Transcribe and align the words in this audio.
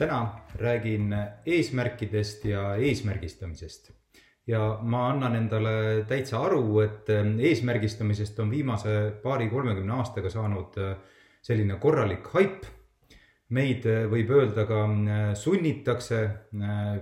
täna 0.00 0.20
räägin 0.56 1.12
eesmärkidest 1.46 2.44
ja 2.44 2.74
eesmärgistamisest. 2.76 3.90
ja 4.46 4.78
ma 4.82 5.10
annan 5.10 5.36
endale 5.36 6.04
täitsa 6.08 6.40
aru, 6.40 6.80
et 6.80 7.10
eesmärgistamisest 7.38 8.38
on 8.40 8.50
viimase 8.50 8.94
paari-kolmekümne 9.22 9.92
aastaga 9.94 10.30
saanud 10.30 10.78
selline 11.42 11.76
korralik 11.76 12.26
haip. 12.34 12.64
meid 13.50 13.84
võib 14.10 14.30
öelda 14.30 14.64
ka 14.66 14.78
sunnitakse 15.34 16.20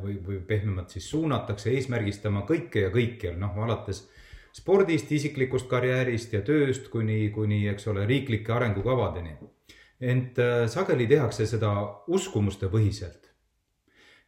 või, 0.03 0.15
või 0.27 0.41
pehmemalt 0.47 0.91
siis 0.91 1.11
suunatakse 1.11 1.71
eesmärgistama 1.71 2.47
kõike 2.49 2.87
ja 2.87 2.91
kõikjal, 2.91 3.37
noh 3.39 3.59
alates 3.65 4.09
spordist, 4.53 5.13
isiklikust 5.13 5.69
karjäärist 5.69 6.33
ja 6.33 6.41
tööst 6.43 6.89
kuni, 6.89 7.29
kuni, 7.31 7.67
eks 7.69 7.87
ole, 7.93 8.07
riiklike 8.07 8.53
arengukavadeni 8.53 9.37
ent 10.01 10.39
äh, 10.39 10.67
sageli 10.71 11.07
tehakse 11.07 11.47
seda 11.47 11.73
uskumuste 12.07 12.69
põhiselt. 12.71 13.27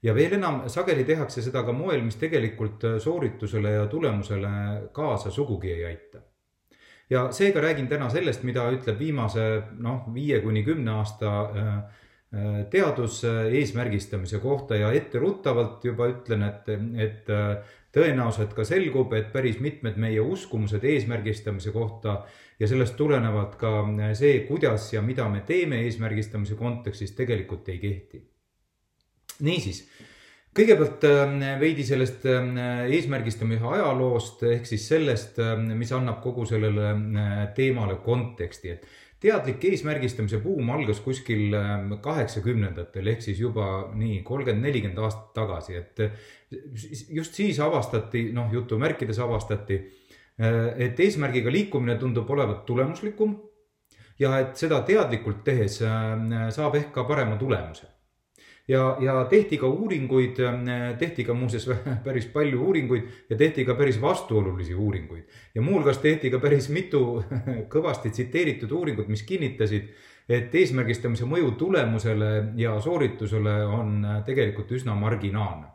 ja 0.03 0.15
veel 0.15 0.33
enam, 0.33 0.63
sageli 0.69 1.05
tehakse 1.05 1.43
seda 1.43 1.63
ka 1.63 1.73
moel, 1.73 2.03
mis 2.03 2.17
tegelikult 2.17 2.85
äh, 2.85 2.99
sooritusele 2.99 3.71
ja 3.71 3.87
tulemusele 3.87 4.51
kaasa 4.93 5.31
sugugi 5.31 5.73
ei 5.73 5.85
aita. 5.85 6.23
ja 7.11 7.33
seega 7.33 7.61
räägin 7.61 7.89
täna 7.89 8.11
sellest, 8.11 8.43
mida 8.43 8.71
ütleb 8.71 8.99
viimase 8.99 9.63
noh, 9.79 10.07
viie 10.15 10.41
kuni 10.41 10.65
kümne 10.65 10.91
aasta 10.91 11.33
äh, 11.43 11.75
teadus 12.71 13.25
eesmärgistamise 13.27 14.39
kohta 14.39 14.77
ja 14.79 14.93
etteruttavalt 14.95 15.85
juba 15.85 16.07
ütlen, 16.13 16.45
et, 16.47 16.69
et 17.03 17.31
tõenäoliselt 17.95 18.53
ka 18.55 18.65
selgub, 18.67 19.13
et 19.19 19.33
päris 19.33 19.59
mitmed 19.63 19.99
meie 19.99 20.23
uskumused 20.23 20.85
eesmärgistamise 20.87 21.73
kohta 21.75 22.21
ja 22.61 22.69
sellest 22.71 22.97
tulenevalt 22.99 23.57
ka 23.61 23.73
see, 24.19 24.45
kuidas 24.49 24.93
ja 24.93 25.03
mida 25.03 25.27
me 25.33 25.43
teeme 25.47 25.83
eesmärgistamise 25.87 26.59
kontekstis, 26.59 27.17
tegelikult 27.19 27.69
ei 27.73 27.79
kehti. 27.83 28.23
niisiis, 29.41 29.85
kõigepealt 30.55 31.05
äh, 31.09 31.37
veidi 31.61 31.85
sellest 31.87 32.27
äh, 32.29 32.51
eesmärgistamise 32.93 33.65
ajaloost 33.75 34.43
ehk 34.51 34.67
siis 34.69 34.87
sellest, 34.93 35.39
äh, 35.43 35.57
mis 35.75 35.93
annab 35.97 36.21
kogu 36.23 36.45
sellele 36.47 36.93
teemale 37.57 37.97
konteksti, 38.05 38.77
et 38.77 38.87
teadlik 39.21 39.65
eesmärgistamise 39.69 40.39
buum 40.41 40.71
algas 40.73 41.01
kuskil 41.05 41.55
kaheksakümnendatel 42.03 43.11
ehk 43.13 43.25
siis 43.25 43.41
juba 43.41 43.91
nii 43.95 44.23
kolmkümmend, 44.25 44.65
nelikümmend 44.65 44.99
aastat 45.05 45.35
tagasi, 45.37 45.77
et 45.77 47.11
just 47.13 47.37
siis 47.37 47.61
avastati, 47.61 48.31
noh, 48.33 48.49
jutumärkides 48.55 49.21
avastati 49.21 49.83
Äh, 50.41 50.73
et 50.87 51.01
eesmärgiga 51.01 51.53
liikumine 51.53 51.99
tundub 52.01 52.31
olevat 52.33 52.63
tulemuslikum 52.69 53.35
ja 54.21 54.39
et 54.41 54.57
seda 54.57 54.79
teadlikult 54.89 55.43
tehes 55.45 55.81
äh, 55.85 56.47
saab 56.55 56.79
ehk 56.81 56.95
ka 56.95 57.05
parema 57.09 57.37
tulemuse. 57.41 57.89
Ja, 58.69 58.97
ja 59.01 59.25
tehti 59.31 59.59
ka 59.59 59.69
uuringuid, 59.69 60.39
äh, 60.41 60.99
tehti 60.99 61.25
ka 61.25 61.35
muuseas 61.35 61.69
päris 62.07 62.27
palju 62.33 62.63
uuringuid 62.67 63.09
ja 63.31 63.37
tehti 63.37 63.65
ka 63.65 63.75
päris 63.75 64.01
vastuolulisi 64.01 64.75
uuringuid. 64.75 65.25
ja 65.55 65.63
muuhulgas 65.63 65.99
tehti 65.99 66.31
ka 66.31 66.39
päris 66.39 66.69
mitu 66.69 67.25
kõvasti 67.75 68.11
tsiteeritud 68.11 68.71
uuringut, 68.71 69.09
mis 69.09 69.23
kinnitasid, 69.23 69.91
et 70.29 70.55
eesmärgistamise 70.55 71.27
mõju 71.27 71.57
tulemusele 71.59 72.31
ja 72.57 72.79
sooritusele 72.81 73.65
on 73.67 74.07
tegelikult 74.27 74.71
üsna 74.73 74.95
marginaalne. 74.95 75.67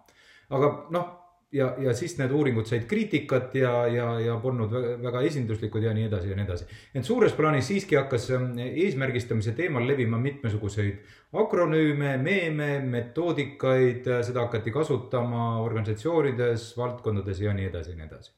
aga 0.49 0.73
noh 0.89 1.24
ja, 1.55 1.69
ja 1.79 1.93
siis 1.95 2.17
need 2.19 2.31
uuringud 2.35 2.67
said 2.67 2.85
kriitikat 2.89 3.55
ja, 3.55 3.73
ja, 3.87 4.07
ja 4.19 4.37
polnud 4.43 4.73
väga 5.03 5.21
esinduslikud 5.29 5.83
ja 5.83 5.93
nii 5.95 6.07
edasi 6.09 6.31
ja 6.31 6.37
nii 6.37 6.45
edasi. 6.45 6.67
ent 6.95 7.07
suures 7.07 7.35
plaanis 7.37 7.67
siiski 7.71 7.99
hakkas 7.99 8.29
ähm, 8.35 8.51
eesmärgistamise 8.59 9.55
teemal 9.57 9.87
levima 9.87 10.19
mitmesuguseid 10.21 11.01
akronüüme, 11.35 12.15
meeme, 12.17 12.71
metoodikaid, 12.79 14.07
äh, 14.07 14.23
seda 14.27 14.47
hakati 14.47 14.71
kasutama 14.71 15.59
organisatsioonides, 15.63 16.73
valdkondades 16.77 17.41
ja 17.41 17.53
nii 17.55 17.69
edasi 17.71 17.95
ja 17.95 18.01
nii 18.01 18.09
edasi 18.09 18.35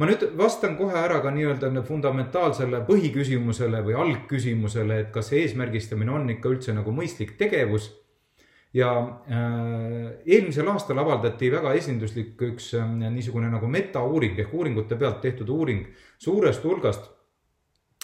ma 0.00 0.08
nüüd 0.08 0.24
vastan 0.38 0.76
kohe 0.78 0.96
ära 0.98 1.20
ka 1.22 1.30
nii-öelda 1.34 1.84
fundamentaalsele 1.86 2.80
põhiküsimusele 2.88 3.82
või 3.86 3.98
algküsimusele, 4.06 5.02
et 5.04 5.10
kas 5.14 5.28
eesmärgistamine 5.36 6.16
on 6.16 6.30
ikka 6.32 6.54
üldse 6.56 6.74
nagu 6.76 6.94
mõistlik 6.96 7.36
tegevus 7.38 7.92
ja 8.74 8.90
äh, 9.28 10.12
eelmisel 10.26 10.68
aastal 10.72 10.98
avaldati 10.98 11.50
väga 11.52 11.74
esinduslik 11.76 12.40
üks 12.48 12.72
äh, 12.78 12.86
niisugune 13.12 13.50
nagu 13.52 13.68
metauuring 13.68 14.38
ehk 14.40 14.54
uuringute 14.54 14.96
pealt 14.96 15.20
tehtud 15.20 15.48
uuring 15.52 15.84
suurest 16.18 16.64
hulgast 16.64 17.10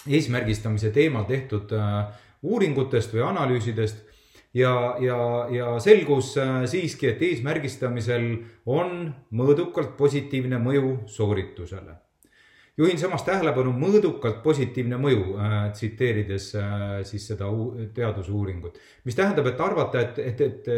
eesmärgistamise 0.07 0.91
teemal 0.95 1.25
tehtud 1.29 1.73
äh, 1.73 2.05
uuringutest 2.43 3.13
või 3.13 3.25
analüüsidest. 3.31 4.05
ja, 4.53 4.95
ja, 4.99 5.47
ja 5.51 5.79
selgus 5.79 6.35
äh, 6.37 6.63
siiski, 6.65 7.07
et 7.07 7.21
eesmärgistamisel 7.21 8.29
on 8.65 9.09
mõõdukalt 9.31 9.97
positiivne 9.97 10.57
mõju 10.61 10.99
sooritusele 11.07 11.97
juhin 12.79 12.99
samas 12.99 13.25
tähelepanu 13.27 13.73
mõõdukalt 13.75 14.39
positiivne 14.43 14.97
mõju 15.01 15.35
äh,, 15.35 15.55
tsiteerides 15.75 16.45
äh, 16.55 16.83
siis 17.07 17.25
seda 17.27 17.49
teadusuuringut. 17.95 18.77
mis 19.03 19.17
tähendab, 19.17 19.49
et 19.51 19.63
arvata, 19.63 20.03
et, 20.05 20.19
et, 20.19 20.41
et, 20.41 20.69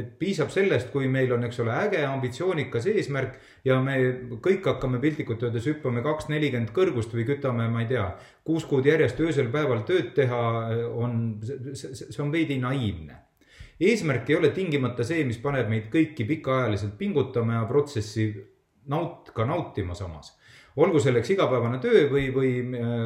et 0.00 0.10
piisab 0.20 0.52
sellest, 0.52 0.90
kui 0.92 1.08
meil 1.08 1.32
on, 1.32 1.46
eks 1.48 1.62
ole, 1.64 1.72
äge 1.86 2.02
ambitsioonikas 2.06 2.88
eesmärk 2.92 3.38
ja 3.64 3.78
me 3.84 3.96
kõik 4.44 4.68
hakkame 4.68 5.00
piltlikult 5.00 5.46
öeldes 5.46 5.70
hüppame 5.70 6.04
kaks 6.04 6.28
nelikümmend 6.32 6.74
kõrgust 6.76 7.16
või 7.16 7.24
kütame, 7.28 7.68
ma 7.72 7.84
ei 7.84 7.88
tea, 7.94 8.10
kuus 8.44 8.68
kuud 8.68 8.86
järjest 8.86 9.20
öösel 9.24 9.48
päeval 9.54 9.86
tööd 9.88 10.12
teha, 10.16 10.42
on, 10.92 11.38
see 11.72 12.22
on 12.24 12.34
veidi 12.34 12.60
naiivne 12.60 13.24
eesmärk 13.80 14.28
ei 14.28 14.36
ole 14.36 14.50
tingimata 14.50 15.04
see, 15.06 15.22
mis 15.24 15.38
paneb 15.40 15.68
meid 15.70 15.86
kõiki 15.92 16.26
pikaajaliselt 16.28 16.96
pingutama 16.98 17.60
ja 17.60 17.66
protsessi 17.70 18.32
naut-, 18.90 19.30
ka 19.32 19.46
nautima 19.46 19.94
samas 19.94 20.34
olgu 20.78 21.00
selleks 21.02 21.32
igapäevane 21.34 21.80
töö 21.82 22.06
või, 22.12 22.28
või 22.34 22.52
äh, 22.62 22.96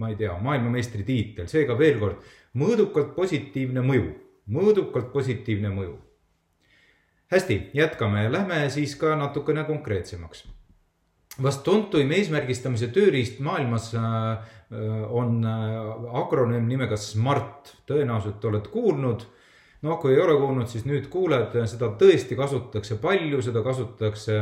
ma 0.00 0.10
ei 0.10 0.18
tea, 0.18 0.34
maailmameistritiitel, 0.42 1.48
seega 1.50 1.76
veel 1.78 1.98
kord, 2.02 2.30
mõõdukalt 2.58 3.14
positiivne 3.16 3.84
mõju, 3.86 4.12
mõõdukalt 4.50 5.12
positiivne 5.14 5.72
mõju. 5.74 5.98
hästi, 7.30 7.70
jätkame, 7.74 8.24
lähme 8.32 8.64
siis 8.70 8.96
ka 8.98 9.14
natukene 9.16 9.64
konkreetsemaks. 9.64 10.48
vast 11.42 11.62
tuntuim 11.62 12.10
eesmärgistamise 12.12 12.88
tööriist 12.88 13.38
maailmas 13.40 13.94
äh, 13.94 14.02
äh, 14.72 15.12
on 15.12 15.44
akronüüm 16.22 16.66
nimega 16.68 16.96
SMART, 16.96 17.76
tõenäoliselt 17.86 18.44
oled 18.44 18.66
kuulnud. 18.68 19.26
Noh, 19.82 19.96
kui 20.00 20.12
ei 20.12 20.20
ole 20.20 20.34
kuulnud, 20.36 20.68
siis 20.68 20.84
nüüd 20.84 21.06
kuuled, 21.08 21.54
seda 21.66 21.88
tõesti 21.96 22.36
kasutatakse 22.36 22.98
palju, 23.00 23.40
seda 23.40 23.62
kasutatakse 23.64 24.36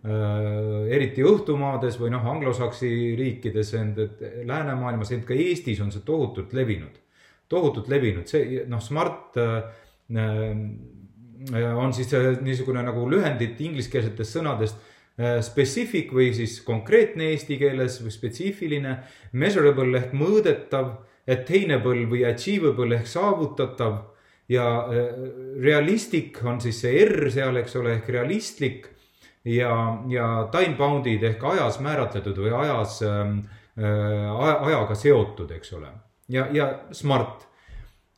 eriti 0.00 1.24
õhtumaades 1.26 1.98
või 2.00 2.08
noh, 2.14 2.24
anglosaksi 2.24 2.88
riikides, 3.18 3.74
et 3.76 4.22
läänemaailmas, 4.48 5.10
ent 5.12 5.26
ka 5.28 5.36
Eestis 5.36 5.80
on 5.84 5.92
see 5.92 6.04
tohutult 6.06 6.54
levinud. 6.56 6.96
tohutult 7.50 7.88
levinud, 7.90 8.28
see 8.30 8.62
noh, 8.70 8.80
smart 8.80 9.36
äh, 9.36 9.64
on 11.74 11.92
siis 11.92 12.12
niisugune 12.40 12.82
nagu 12.86 13.08
lühendit 13.10 13.58
ingliskeelsetest 13.60 14.36
sõnadest 14.38 14.76
äh, 15.18 15.40
specific 15.42 16.12
või 16.14 16.30
siis 16.32 16.60
konkreetne 16.62 17.32
eesti 17.34 17.58
keeles 17.58 17.98
või 18.04 18.14
spetsiifiline, 18.14 18.96
measurable 19.32 19.98
ehk 19.98 20.14
mõõdetav, 20.14 20.94
attainable 21.30 22.06
või 22.08 22.22
achievable 22.24 22.96
ehk 22.96 23.06
saavutatav 23.06 23.98
ja 24.48 24.64
realistic 25.60 26.40
on 26.42 26.62
siis 26.62 26.80
see 26.80 27.04
R 27.04 27.28
seal, 27.30 27.60
eks 27.60 27.76
ole, 27.76 27.98
ehk 27.98 28.08
realistlik 28.14 28.88
ja, 29.44 29.74
ja 30.08 30.48
time 30.52 30.76
bound'id 30.78 31.22
ehk 31.24 31.44
ajas 31.52 31.80
määratletud 31.80 32.40
või 32.44 32.52
ajas 32.62 33.00
ähm, 33.06 33.38
äh,, 33.78 34.64
ajaga 34.68 34.94
seotud, 34.94 35.50
eks 35.56 35.72
ole. 35.78 35.92
ja, 36.28 36.46
ja 36.52 36.68
smart, 36.92 37.46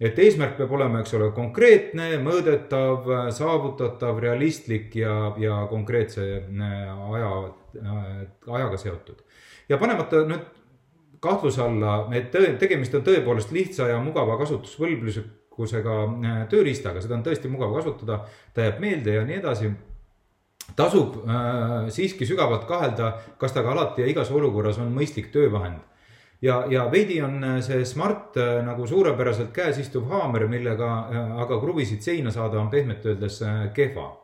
et 0.01 0.19
eesmärk 0.19 0.57
peab 0.59 0.73
olema, 0.75 1.03
eks 1.03 1.15
ole, 1.19 1.31
konkreetne, 1.37 2.17
mõõdetav, 2.25 3.07
saavutatav, 3.35 4.19
realistlik 4.23 4.97
ja, 4.99 5.35
ja 5.39 5.63
konkreetse 5.71 6.27
äh, 6.41 6.91
aja 7.13 7.31
äh,, 7.79 8.11
ajaga 8.59 8.81
seotud. 8.81 9.23
ja 9.69 9.79
panemata 9.79 10.25
nüüd 10.27 10.51
kahtluse 11.23 11.63
alla, 11.63 12.01
et 12.19 12.33
tõe, 12.35 12.57
tegemist 12.59 12.95
on 12.99 13.05
tõepoolest 13.07 13.53
lihtsa 13.55 13.87
ja 13.93 14.01
mugava 14.03 14.35
kasutusvõlblusega 14.41 15.97
tööriistaga, 16.51 16.99
seda 17.05 17.15
on 17.15 17.23
tõesti 17.23 17.51
mugav 17.53 17.77
kasutada, 17.77 18.25
ta 18.51 18.67
jääb 18.67 18.83
meelde 18.83 19.15
ja 19.15 19.23
nii 19.29 19.39
edasi 19.39 19.71
tasub 20.77 21.17
äh, 21.29 21.89
siiski 21.93 22.27
sügavalt 22.27 22.67
kahelda, 22.69 23.13
kas 23.39 23.55
ta 23.55 23.65
ka 23.65 23.73
alati 23.75 24.05
ja 24.05 24.13
igas 24.13 24.31
olukorras 24.33 24.79
on 24.83 24.93
mõistlik 24.95 25.33
töövahend. 25.35 25.81
ja, 26.43 26.65
ja 26.71 26.89
veidi 26.91 27.21
on 27.23 27.45
äh, 27.45 27.61
see 27.63 27.85
Smart 27.85 28.37
äh, 28.37 28.63
nagu 28.65 28.87
suurepäraselt 28.87 29.53
käes 29.53 29.79
istuv 29.79 30.09
haamer, 30.11 30.47
millega 30.49 30.91
äh, 31.11 31.37
aga 31.45 31.61
kruvisid 31.61 32.03
seina 32.03 32.31
saada 32.31 32.61
on 32.61 32.71
pehmelt 32.71 33.07
öeldes 33.07 33.43
äh, 33.43 33.69
kehva. 33.75 34.19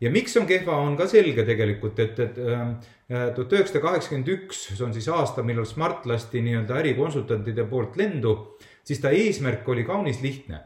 ja 0.00 0.10
miks 0.10 0.36
on 0.36 0.46
kehva, 0.46 0.76
on 0.76 0.96
ka 0.96 1.06
selge 1.06 1.44
tegelikult, 1.44 1.98
et, 1.98 2.18
et 2.18 2.38
äh, 2.38 2.68
tuhat 3.34 3.52
üheksasada 3.52 3.84
kaheksakümmend 3.84 4.28
üks, 4.28 4.68
see 4.74 4.84
on 4.84 4.94
siis 4.94 5.08
aasta, 5.08 5.42
millal 5.42 5.68
Smart 5.68 6.06
lasti 6.06 6.42
nii-öelda 6.42 6.80
ärikonsultantide 6.82 7.68
poolt 7.68 7.96
lendu, 7.96 8.56
siis 8.84 9.00
ta 9.00 9.14
eesmärk 9.14 9.68
oli 9.68 9.84
kaunis 9.84 10.22
lihtne. 10.22 10.60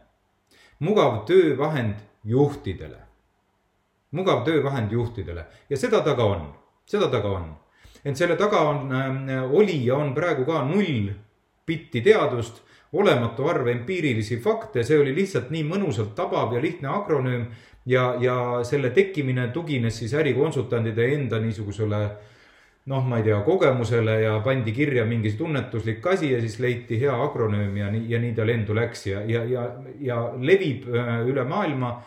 mugav 0.79 1.25
töövahend 1.27 1.99
juhtidele 2.25 3.08
mugav 4.11 4.45
töövahend 4.45 4.93
juhtidele. 4.93 5.47
Ja 5.71 5.77
seda 5.77 6.01
ta 6.05 6.15
ka 6.17 6.25
on, 6.25 6.47
seda 6.87 7.11
ta 7.11 7.23
ka 7.23 7.29
on. 7.29 7.49
ent 8.05 8.17
selle 8.17 8.37
taga 8.39 8.61
on 8.63 8.93
äh,, 8.95 9.55
oli 9.55 9.87
ja 9.87 9.97
on 9.97 10.15
praegu 10.15 10.45
ka 10.47 10.63
null 10.65 11.11
bitti 11.67 12.01
teadust, 12.01 12.63
olematu 12.93 13.49
arv 13.51 13.67
empiirilisi 13.69 14.39
fakte, 14.41 14.85
see 14.85 15.01
oli 15.01 15.13
lihtsalt 15.17 15.51
nii 15.51 15.65
mõnusalt 15.69 16.15
tabav 16.17 16.55
ja 16.55 16.63
lihtne 16.63 16.89
akronüüm. 16.89 17.49
Ja, 17.89 18.15
ja 18.21 18.35
selle 18.69 18.91
tekkimine 18.93 19.47
tugines 19.53 19.99
siis 19.99 20.13
ärikonsultantide 20.15 21.07
enda 21.15 21.39
niisugusele 21.41 22.01
noh, 22.89 23.05
ma 23.05 23.19
ei 23.21 23.27
tea, 23.27 23.41
kogemusele 23.45 24.21
ja 24.23 24.39
pandi 24.45 24.73
kirja 24.73 25.05
mingi 25.09 25.35
tunnetuslik 25.37 26.07
asi 26.07 26.33
ja 26.33 26.41
siis 26.41 26.59
leiti 26.63 27.01
hea 27.01 27.17
akronüüm 27.25 27.77
ja 27.77 27.91
nii, 27.93 28.07
ja 28.09 28.21
nii 28.23 28.33
ta 28.37 28.47
lendu 28.49 28.77
läks 28.77 29.07
ja, 29.11 29.21
ja, 29.29 29.45
ja, 29.45 29.67
ja 30.01 30.23
levib 30.41 30.89
äh, 30.95 31.13
üle 31.29 31.45
maailma 31.49 31.99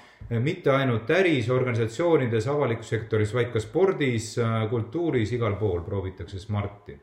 mitte 0.42 0.72
ainult 0.72 1.10
äris, 1.12 1.50
organisatsioonides, 1.52 2.48
avalikus 2.48 2.94
sektoris, 2.94 3.34
vaid 3.36 3.50
ka 3.52 3.60
spordis, 3.60 4.38
kultuuris, 4.72 5.34
igal 5.36 5.58
pool 5.60 5.82
proovitakse 5.84 6.40
Smarti 6.40 6.96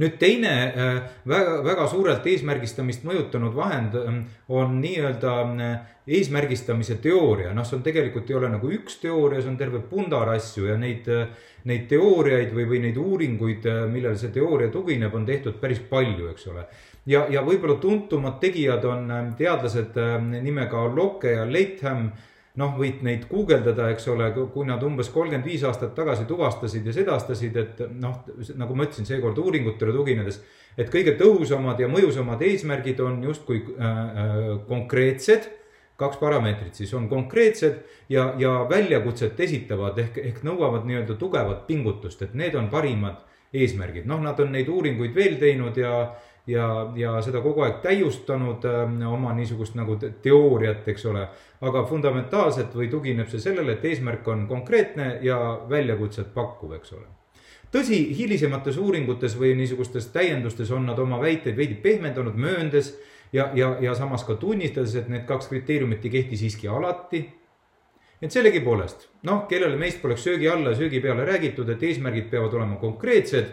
nüüd 0.00 0.18
teine 0.20 0.52
äh, 0.52 0.98
väga, 1.28 1.58
väga 1.64 1.86
suurelt 1.90 2.26
eesmärgistamist 2.26 3.06
mõjutanud 3.08 3.54
vahend 3.56 3.96
ähm, 4.00 4.20
on 4.52 4.78
nii-öelda 4.82 5.34
äh, 5.52 5.74
eesmärgistamise 6.18 6.96
teooria, 7.02 7.52
noh, 7.54 7.66
see 7.66 7.78
on 7.78 7.84
tegelikult 7.86 8.30
ei 8.30 8.38
ole 8.38 8.50
nagu 8.52 8.70
üks 8.74 8.98
teooria, 9.02 9.42
see 9.42 9.52
on 9.52 9.58
terve 9.60 9.82
pundar 9.86 10.32
asju 10.34 10.66
ja 10.70 10.78
neid, 10.80 11.08
äh, 11.12 11.28
neid 11.68 11.86
teooriaid 11.92 12.54
või, 12.56 12.66
või 12.72 12.82
neid 12.86 12.98
uuringuid, 12.98 13.68
millele 13.92 14.18
see 14.18 14.32
teooria 14.34 14.72
tugineb, 14.72 15.14
on 15.14 15.28
tehtud 15.28 15.60
päris 15.62 15.82
palju, 15.90 16.32
eks 16.32 16.48
ole. 16.50 16.66
Ja, 17.06 17.24
ja 17.30 17.42
võib-olla 17.42 17.80
tuntumad 17.82 18.38
tegijad 18.42 18.84
on 18.86 19.08
ähm, 19.10 19.32
teadlased 19.38 19.96
ähm, 19.98 20.30
nimega 20.42 20.84
Locke 20.94 21.34
ja 21.34 21.46
Latham 21.46 22.10
noh, 22.60 22.74
võid 22.76 23.00
neid 23.06 23.24
guugeldada, 23.30 23.88
eks 23.94 24.08
ole, 24.12 24.28
kui 24.52 24.66
nad 24.68 24.82
umbes 24.84 25.08
kolmkümmend 25.12 25.48
viis 25.48 25.64
aastat 25.64 25.94
tagasi 25.96 26.26
tuvastasid 26.28 26.86
ja 26.88 26.92
sedastasid, 26.92 27.56
et 27.56 27.80
noh, 27.96 28.18
nagu 28.60 28.76
ma 28.76 28.86
ütlesin, 28.88 29.08
seekord 29.08 29.40
uuringutele 29.40 29.94
tuginedes, 29.96 30.42
et 30.76 30.92
kõige 30.92 31.16
tõhusamad 31.20 31.80
ja 31.80 31.88
mõjusamad 31.92 32.44
eesmärgid 32.44 33.00
on 33.04 33.22
justkui 33.24 33.62
äh, 33.62 33.88
äh, 33.88 34.46
konkreetsed, 34.68 35.48
kaks 36.02 36.18
parameetrit 36.18 36.74
siis 36.74 36.92
on 36.98 37.04
konkreetsed 37.08 37.82
ja, 38.10 38.32
ja 38.40 38.62
väljakutset 38.68 39.38
esitavad 39.44 39.98
ehk, 40.02 40.16
ehk 40.18 40.40
nõuavad 40.46 40.86
nii-öelda 40.88 41.14
tugevat 41.20 41.66
pingutust, 41.68 42.24
et 42.24 42.34
need 42.34 42.56
on 42.58 42.70
parimad 42.72 43.20
eesmärgid, 43.52 44.08
noh, 44.08 44.20
nad 44.24 44.40
on 44.40 44.52
neid 44.52 44.68
uuringuid 44.72 45.14
veel 45.14 45.36
teinud 45.40 45.76
ja 45.78 45.92
ja, 46.46 46.92
ja 46.96 47.14
seda 47.22 47.40
kogu 47.40 47.62
aeg 47.62 47.80
täiustanud 47.84 48.64
äh, 48.68 49.08
oma 49.12 49.32
niisugust 49.36 49.74
nagu 49.78 49.96
teooriat, 49.96 50.88
eks 50.88 51.06
ole. 51.06 51.26
aga 51.62 51.84
fundamentaalselt 51.86 52.74
või 52.74 52.88
tugineb 52.90 53.28
see 53.30 53.40
sellele, 53.40 53.76
et 53.76 53.84
eesmärk 53.84 54.28
on 54.28 54.46
konkreetne 54.48 55.18
ja 55.22 55.38
väljakutset 55.68 56.34
pakkuv, 56.34 56.72
eks 56.80 56.92
ole 56.98 57.06
tõsi, 57.72 57.98
hilisemates 58.16 58.76
uuringutes 58.76 59.36
või 59.38 59.54
niisugustes 59.56 60.10
täiendustes 60.12 60.70
on 60.70 60.86
nad 60.86 60.98
oma 60.98 61.20
väiteid 61.20 61.56
veidi 61.56 61.78
pehmendanud, 61.80 62.36
mööndes 62.36 62.92
ja, 63.32 63.50
ja, 63.54 63.76
ja 63.80 63.94
samas 63.94 64.26
ka 64.28 64.36
tunnistades, 64.40 64.94
et 64.96 65.08
need 65.08 65.24
kaks 65.28 65.48
kriteeriumit 65.48 66.04
ei 66.04 66.18
kehti 66.18 66.36
siiski 66.36 66.68
alati. 66.68 67.24
et 68.22 68.30
sellegipoolest, 68.30 69.08
noh, 69.26 69.46
kellele 69.50 69.76
meist 69.76 69.98
poleks 70.02 70.22
söögi 70.22 70.46
alla 70.48 70.70
ja 70.70 70.76
söögi 70.78 71.00
peale 71.02 71.24
räägitud, 71.26 71.68
et 71.68 71.82
eesmärgid 71.82 72.28
peavad 72.30 72.54
olema 72.54 72.76
konkreetsed 72.78 73.48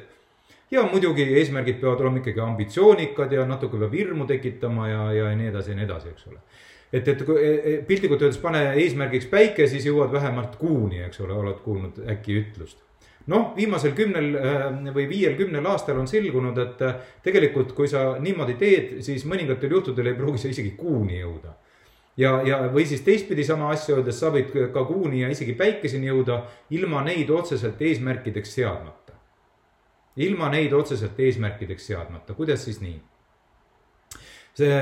ja 0.72 0.84
muidugi 0.92 1.26
eesmärgid 1.40 1.80
peavad 1.82 2.02
olema 2.04 2.22
ikkagi 2.22 2.44
ambitsioonikad 2.46 3.32
ja 3.34 3.46
natuke 3.50 3.80
peab 3.82 3.94
hirmu 3.94 4.28
tekitama 4.30 4.90
ja, 4.90 5.06
ja 5.14 5.32
nii 5.36 5.50
edasi 5.54 5.74
ja 5.74 5.80
nii 5.80 5.88
edasi, 5.88 6.14
eks 6.14 6.28
ole. 6.28 6.42
et, 6.94 7.08
et 7.08 7.24
kui 7.26 7.40
e, 7.42 7.54
e, 7.56 7.78
piltlikult 7.88 8.22
öeldes 8.22 8.42
pane 8.42 8.62
eesmärgiks 8.84 9.30
päike, 9.32 9.68
siis 9.68 9.88
jõuad 9.90 10.14
vähemalt 10.14 10.60
kuuni, 10.62 11.02
eks 11.08 11.26
ole, 11.26 11.34
oled 11.34 11.64
kuulnud 11.66 12.04
äkki 12.14 12.38
ütlust 12.44 12.86
noh, 13.30 13.54
viimasel 13.58 13.94
kümnel 13.98 14.30
äh, 14.38 14.68
või 14.96 15.08
viiel-kümnel 15.10 15.66
aastal 15.70 16.00
on 16.02 16.08
selgunud, 16.10 16.58
et 16.58 16.84
äh, 16.86 17.02
tegelikult, 17.26 17.74
kui 17.78 17.90
sa 17.90 18.14
niimoodi 18.22 18.56
teed, 18.60 18.94
siis 19.06 19.26
mõningatel 19.30 19.76
juhtudel 19.78 20.12
ei 20.12 20.18
pruugi 20.18 20.42
sa 20.42 20.54
isegi 20.54 20.76
kuuni 20.78 21.20
jõuda. 21.20 21.56
ja, 22.18 22.42
ja, 22.46 22.58
või 22.74 22.86
siis 22.86 23.02
teistpidi 23.02 23.44
sama 23.48 23.70
asja 23.72 23.96
öeldes, 23.96 24.20
sa 24.20 24.32
võid 24.34 24.50
ka 24.74 24.84
kuuni 24.86 25.22
ja 25.22 25.30
isegi 25.30 25.54
päikeseni 25.54 26.10
jõuda 26.10 26.42
ilma 26.70 27.04
neid 27.06 27.30
otseselt 27.30 27.82
eesmärkideks 27.82 28.54
seadmata 28.54 29.09
ilma 30.20 30.50
neid 30.52 30.74
otseselt 30.76 31.20
eesmärkideks 31.20 31.88
seadmata, 31.92 32.36
kuidas 32.38 32.66
siis 32.68 32.82
nii? 32.84 33.00
see, 34.60 34.80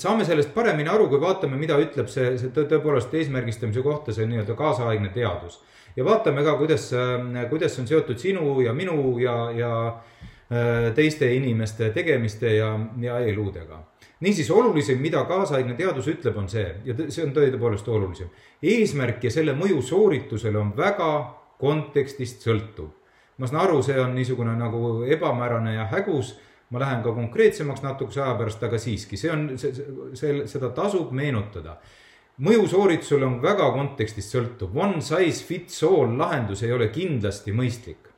saame 0.00 0.24
sellest 0.24 0.54
paremini 0.54 0.88
aru, 0.88 1.08
kui 1.10 1.20
vaatame, 1.20 1.58
mida 1.60 1.76
ütleb 1.80 2.08
see, 2.12 2.36
see 2.40 2.52
tõepoolest 2.54 3.12
eesmärgistamise 3.18 3.82
kohta 3.84 4.14
see 4.16 4.28
nii-öelda 4.30 4.56
kaasaegne 4.58 5.10
teadus. 5.14 5.60
ja 5.96 6.06
vaatame 6.06 6.44
ka, 6.46 6.54
kuidas, 6.60 6.88
kuidas 7.50 7.78
on 7.82 7.88
seotud 7.90 8.18
sinu 8.18 8.60
ja 8.64 8.72
minu 8.72 9.18
ja, 9.20 9.36
ja 9.52 9.72
äh, 9.88 10.88
teiste 10.94 11.30
inimeste 11.34 11.90
tegemiste 11.90 12.54
ja, 12.56 12.72
ja 13.00 13.18
eludega. 13.18 13.82
niisiis 14.20 14.50
olulisem, 14.50 15.00
mida 15.02 15.24
kaasaegne 15.28 15.76
teadus 15.76 16.08
ütleb, 16.08 16.36
on 16.36 16.48
see 16.48 16.68
ja 16.84 16.96
see 17.08 17.26
on 17.26 17.34
tõepoolest 17.36 17.88
olulisem. 17.88 18.30
eesmärk 18.62 19.28
ja 19.28 19.34
selle 19.34 19.52
mõju 19.58 19.82
sooritusele 19.82 20.58
on 20.58 20.72
väga 20.76 21.12
kontekstist 21.58 22.46
sõltuv 22.46 22.97
ma 23.38 23.46
saan 23.46 23.62
aru, 23.62 23.82
see 23.86 23.98
on 24.00 24.14
niisugune 24.18 24.54
nagu 24.58 25.04
ebamäärane 25.06 25.74
ja 25.74 25.86
hägus. 25.92 26.36
ma 26.70 26.80
lähen 26.82 27.02
ka 27.02 27.12
konkreetsemaks 27.16 27.80
natukese 27.80 28.20
aja 28.20 28.34
pärast, 28.36 28.62
aga 28.62 28.78
siiski, 28.78 29.16
see 29.16 29.30
on, 29.32 29.46
see, 29.56 29.70
see, 30.14 30.42
seda 30.46 30.68
tasub 30.76 31.14
meenutada. 31.16 31.78
mõju 32.44 32.66
sooritusele 32.68 33.26
on 33.26 33.40
väga 33.42 33.70
kontekstist 33.72 34.34
sõltuv, 34.34 34.76
one 34.76 35.00
size 35.00 35.44
fits 35.44 35.82
all 35.82 36.18
lahendus 36.18 36.62
ei 36.62 36.72
ole 36.72 36.90
kindlasti 36.92 37.54
mõistlik 37.56 38.08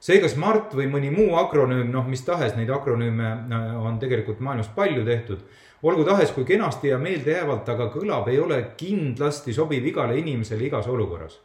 seega 0.00 0.28
Smart 0.28 0.74
või 0.76 0.86
mõni 0.90 1.10
muu 1.10 1.36
akronüüm, 1.40 1.90
noh, 1.90 2.06
mis 2.06 2.22
tahes 2.24 2.54
neid 2.56 2.70
akronüüme 2.70 3.28
äh, 3.28 3.68
on 3.80 3.98
tegelikult 3.98 4.40
maailmas 4.40 4.68
palju 4.74 5.04
tehtud. 5.04 5.42
olgu 5.82 6.04
tahes 6.04 6.30
kui 6.32 6.44
kenasti 6.44 6.88
ja 6.88 6.98
meeldejäävalt, 6.98 7.68
aga 7.68 7.90
kõlab, 7.92 8.28
ei 8.28 8.38
ole 8.40 8.62
kindlasti 8.76 9.52
sobiv 9.52 9.86
igale 9.86 10.18
inimesele 10.18 10.64
igas 10.64 10.86
olukorras 10.86 11.40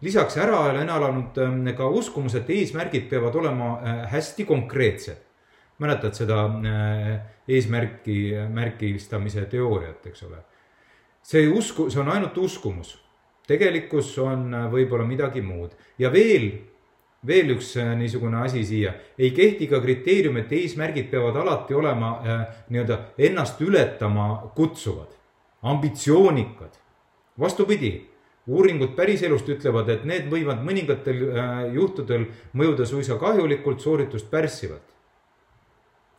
lisaks 0.00 0.36
ära 0.40 0.62
elanud 0.72 1.38
ähm, 1.38 1.66
ka 1.76 1.88
uskumus, 1.88 2.34
et 2.38 2.48
eesmärgid 2.50 3.08
peavad 3.10 3.36
olema 3.36 3.72
äh, 3.80 3.98
hästi 4.12 4.44
konkreetsed. 4.44 5.26
mäletad 5.80 6.12
seda 6.12 6.44
äh, 6.44 7.20
eesmärki, 7.48 8.34
märgistamise 8.52 9.46
teooriat, 9.48 10.06
eks 10.06 10.22
ole? 10.22 10.42
see 11.22 11.48
usku, 11.48 11.90
see 11.90 12.00
on 12.00 12.08
ainult 12.08 12.38
uskumus. 12.38 12.98
tegelikkus 13.46 14.18
on 14.18 14.54
äh, 14.54 14.66
võib-olla 14.72 15.04
midagi 15.04 15.42
muud 15.42 15.76
ja 15.98 16.12
veel, 16.12 16.50
veel 17.26 17.56
üks 17.56 17.74
niisugune 17.96 18.42
asi 18.44 18.64
siia. 18.64 18.94
ei 19.18 19.30
kehti 19.30 19.66
ka 19.66 19.80
kriteerium, 19.80 20.36
et 20.36 20.52
eesmärgid 20.52 21.10
peavad 21.10 21.36
alati 21.36 21.74
olema 21.74 22.12
nii-öelda 22.68 22.98
ennast 23.18 23.60
ületama 23.60 24.52
kutsuvad, 24.56 25.12
ambitsioonikad. 25.62 26.80
vastupidi 27.38 28.10
uuringud 28.46 28.94
päriselust 28.96 29.48
ütlevad, 29.52 29.88
et 29.92 30.04
need 30.08 30.28
võivad 30.32 30.62
mõningatel 30.64 31.24
äh, 31.28 31.64
juhtudel 31.74 32.26
mõjuda 32.56 32.86
suisa 32.88 33.18
kahjulikult, 33.20 33.80
sooritust 33.80 34.30
pärssivalt. 34.30 34.86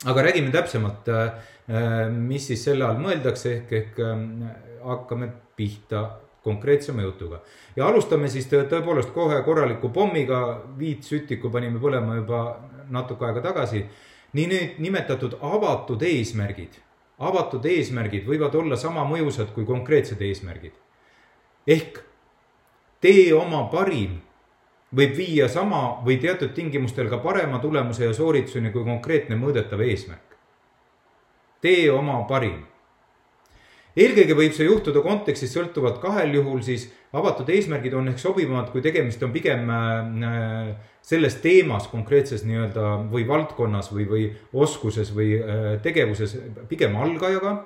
aga 0.05 0.21
räägime 0.21 0.51
täpsemalt, 0.51 1.09
äh, 1.09 1.33
äh, 1.69 2.09
mis 2.11 2.47
siis 2.47 2.63
selle 2.63 2.85
all 2.85 3.01
mõeldakse, 3.01 3.55
ehk, 3.57 3.71
ehk 3.71 3.99
hakkame 4.85 5.31
pihta 5.55 6.09
konkreetsema 6.43 7.01
jutuga. 7.01 7.41
ja 7.75 7.87
alustame 7.87 8.29
siis 8.29 8.47
tõepoolest 8.47 9.13
kohe 9.13 9.41
korraliku 9.41 9.89
pommiga, 9.89 10.61
viit 10.77 11.03
sütikku 11.03 11.49
panime 11.49 11.79
põlema 11.79 12.15
juba 12.15 12.59
natuke 12.89 13.25
aega 13.25 13.41
tagasi. 13.41 13.85
nii 14.33 14.47
need 14.47 14.79
nimetatud 14.79 15.35
avatud 15.41 16.01
eesmärgid, 16.01 16.79
avatud 17.19 17.65
eesmärgid 17.65 18.25
võivad 18.25 18.55
olla 18.55 18.75
sama 18.75 19.03
mõjusad 19.05 19.53
kui 19.53 19.65
konkreetsed 19.65 20.21
eesmärgid. 20.21 20.73
ehk 21.67 22.10
tee 23.01 23.31
oma 23.33 23.65
parim 23.71 24.19
võib 24.95 25.15
viia 25.15 25.47
sama 25.49 26.01
või 26.05 26.17
teatud 26.21 26.51
tingimustel 26.55 27.09
ka 27.09 27.21
parema 27.23 27.59
tulemuse 27.63 28.05
ja 28.05 28.13
soorituseni 28.13 28.73
kui 28.73 28.83
konkreetne 28.83 29.37
mõõdetav 29.39 29.81
eesmärk. 29.87 30.35
tee 31.61 31.91
oma 31.91 32.23
parim, 32.27 32.63
eelkõige 33.95 34.35
võib 34.35 34.53
see 34.55 34.65
juhtuda 34.65 35.03
kontekstist 35.05 35.53
sõltuvalt 35.53 35.99
kahel 36.01 36.33
juhul, 36.33 36.61
siis 36.65 36.87
avatud 37.13 37.49
eesmärgid 37.49 37.93
on 37.93 38.07
ehk 38.11 38.19
sobivamad, 38.19 38.71
kui 38.71 38.81
tegemist 38.81 39.23
on 39.23 39.31
pigem 39.31 39.69
äh, 39.69 40.71
selles 41.01 41.35
teemas 41.43 41.87
konkreetses 41.91 42.43
nii-öelda 42.47 42.95
või 43.11 43.27
valdkonnas 43.27 43.91
või, 43.93 44.07
või 44.09 44.25
oskuses 44.53 45.13
või 45.15 45.35
äh, 45.39 45.77
tegevuses 45.83 46.37
pigem 46.69 46.95
algajaga. 46.95 47.59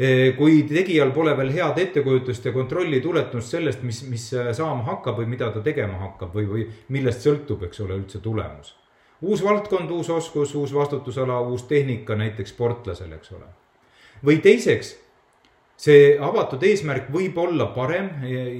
Äh, 0.00 0.32
kui 0.36 0.62
tegijal 0.64 1.10
pole 1.12 1.36
veel 1.36 1.52
head 1.52 1.78
ettekujutust 1.78 2.44
ja 2.48 2.52
kontrolli 2.52 3.02
tuletust 3.04 3.52
sellest, 3.56 3.82
mis, 3.84 4.02
mis 4.08 4.28
saama 4.32 4.86
hakkab 4.86 5.20
või 5.20 5.28
mida 5.34 5.50
ta 5.52 5.60
tegema 5.60 5.98
hakkab 6.06 6.34
või, 6.34 6.46
või 6.48 6.68
millest 6.88 7.26
sõltub, 7.26 7.66
eks 7.68 7.84
ole, 7.84 8.00
üldse 8.00 8.22
tulemus. 8.24 8.76
uus 9.20 9.44
valdkond, 9.44 9.90
uus 9.90 10.08
oskus, 10.10 10.54
uus 10.54 10.72
vastutusala, 10.74 11.40
uus 11.40 11.68
tehnika 11.68 12.16
näiteks 12.16 12.56
sportlasel, 12.56 13.12
eks 13.12 13.32
ole 13.36 13.50
või 14.26 14.40
teiseks, 14.44 14.94
see 15.80 16.16
avatud 16.20 16.62
eesmärk 16.66 17.08
võib 17.12 17.38
olla 17.40 17.70
parem 17.74 18.10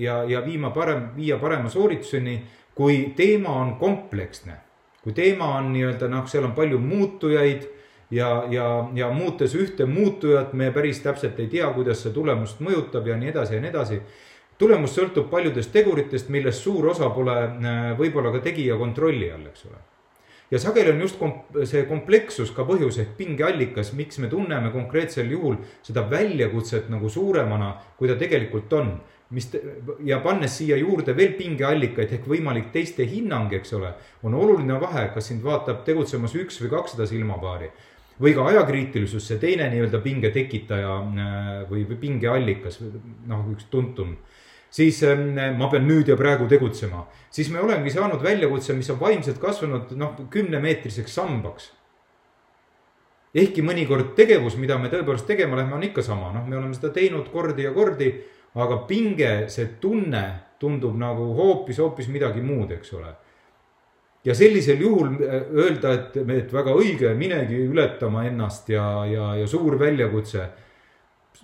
ja, 0.01 0.23
ja 0.29 0.41
viima 0.45 0.73
parem, 0.75 1.11
viia 1.17 1.39
parema 1.41 1.71
soorituseni, 1.71 2.39
kui 2.75 3.13
teema 3.17 3.61
on 3.61 3.77
kompleksne. 3.79 4.57
kui 5.01 5.13
teema 5.17 5.55
on 5.57 5.73
nii-öelda 5.73 6.09
noh, 6.13 6.27
seal 6.29 6.45
on 6.45 6.53
palju 6.53 6.79
muutujaid 6.79 7.63
ja, 8.11 8.45
ja, 8.51 8.67
ja 8.95 9.11
muutes 9.11 9.55
ühte 9.55 9.87
muutujat, 9.87 10.53
me 10.53 10.71
päris 10.75 11.03
täpselt 11.05 11.39
ei 11.41 11.51
tea, 11.53 11.71
kuidas 11.75 12.03
see 12.05 12.15
tulemust 12.15 12.63
mõjutab 12.65 13.07
ja 13.07 13.19
nii 13.21 13.31
edasi 13.35 13.57
ja 13.57 13.61
nii 13.61 13.71
edasi. 13.71 14.01
tulemus 14.59 14.95
sõltub 14.95 15.31
paljudest 15.31 15.73
teguritest, 15.73 16.29
millest 16.29 16.63
suur 16.63 16.91
osa 16.91 17.11
pole 17.11 17.37
äh, 17.45 17.79
võib-olla 17.99 18.33
ka 18.33 18.43
tegija 18.45 18.77
kontrolli 18.77 19.31
all, 19.33 19.47
eks 19.47 19.65
ole 19.71 19.79
ja 20.51 20.59
sageli 20.59 20.91
on 20.91 21.01
just 21.01 21.19
komp 21.19 21.55
see 21.65 21.85
komplekssus 21.87 22.51
ka 22.51 22.65
põhjus 22.67 22.99
ehk 22.99 23.15
pingeallikas, 23.17 23.93
miks 23.95 24.19
me 24.19 24.29
tunneme 24.29 24.73
konkreetsel 24.75 25.31
juhul 25.31 25.61
seda 25.87 26.03
väljakutset 26.11 26.91
nagu 26.91 27.09
suuremana, 27.09 27.77
kui 27.97 28.11
ta 28.11 28.19
tegelikult 28.19 28.73
on. 28.73 29.01
mis 29.31 29.47
ja 30.03 30.19
pannes 30.19 30.57
siia 30.59 30.77
juurde 30.77 31.15
veel 31.17 31.37
pingeallikaid 31.39 32.13
ehk 32.17 32.25
võimalik 32.27 32.73
teiste 32.75 33.05
hinnang, 33.07 33.53
eks 33.55 33.73
ole, 33.79 33.93
on 34.27 34.35
oluline 34.35 34.81
vahe, 34.81 35.05
kas 35.15 35.29
sind 35.31 35.45
vaatab 35.45 35.85
tegutsemas 35.87 36.35
üks 36.35 36.59
või 36.59 36.71
kakssada 36.73 37.07
silmapaari 37.07 37.71
või 38.21 38.35
ka 38.37 38.45
ajakriitilisus, 38.51 39.25
see 39.27 39.41
teine 39.41 39.71
nii-öelda 39.73 40.01
pinge 40.05 40.31
tekitaja 40.35 40.97
äh, 41.01 41.51
või, 41.71 41.87
või 41.89 41.99
pingeallikas, 42.05 42.81
noh, 43.31 43.47
üks 43.55 43.71
tuntum 43.73 44.17
siis 44.71 45.03
ähm, 45.03 45.35
ma 45.59 45.69
pean 45.71 45.87
nüüd 45.89 46.09
ja 46.09 46.17
praegu 46.17 46.47
tegutsema. 46.49 47.07
siis 47.31 47.51
me 47.51 47.61
olemegi 47.61 47.91
saanud 47.91 48.23
väljakutse, 48.23 48.73
mis 48.73 48.91
on 48.91 49.01
vaimselt 49.01 49.39
kasvanud 49.43 49.95
noh, 49.99 50.17
kümnemeetriseks 50.31 51.15
sambaks. 51.15 51.73
ehkki 53.35 53.63
mõnikord 53.63 54.15
tegevus, 54.15 54.57
mida 54.57 54.79
me 54.79 54.89
tõepoolest 54.91 55.27
tegema 55.27 55.57
läheme, 55.57 55.75
on 55.75 55.83
ikka 55.87 56.03
sama, 56.03 56.33
noh, 56.35 56.47
me 56.47 56.57
oleme 56.57 56.75
seda 56.75 56.91
teinud 56.95 57.29
kordi 57.31 57.63
ja 57.63 57.73
kordi, 57.73 58.13
aga 58.55 58.81
pinge, 58.87 59.49
see 59.49 59.77
tunne 59.81 60.25
tundub 60.59 60.97
nagu 60.99 61.33
hoopis, 61.35 61.79
hoopis 61.79 62.09
midagi 62.11 62.43
muud, 62.43 62.71
eks 62.75 62.95
ole 62.99 63.15
ja 64.25 64.35
sellisel 64.35 64.81
juhul 64.81 65.15
äh, 65.25 65.45
öelda, 65.53 65.95
et, 65.95 66.17
et 66.17 66.53
väga 66.53 66.75
õige, 66.77 67.15
minegi 67.19 67.61
ületama 67.67 68.25
ennast 68.29 68.69
ja, 68.69 69.05
ja, 69.09 69.35
ja 69.41 69.47
suur 69.49 69.79
väljakutse 69.81 70.49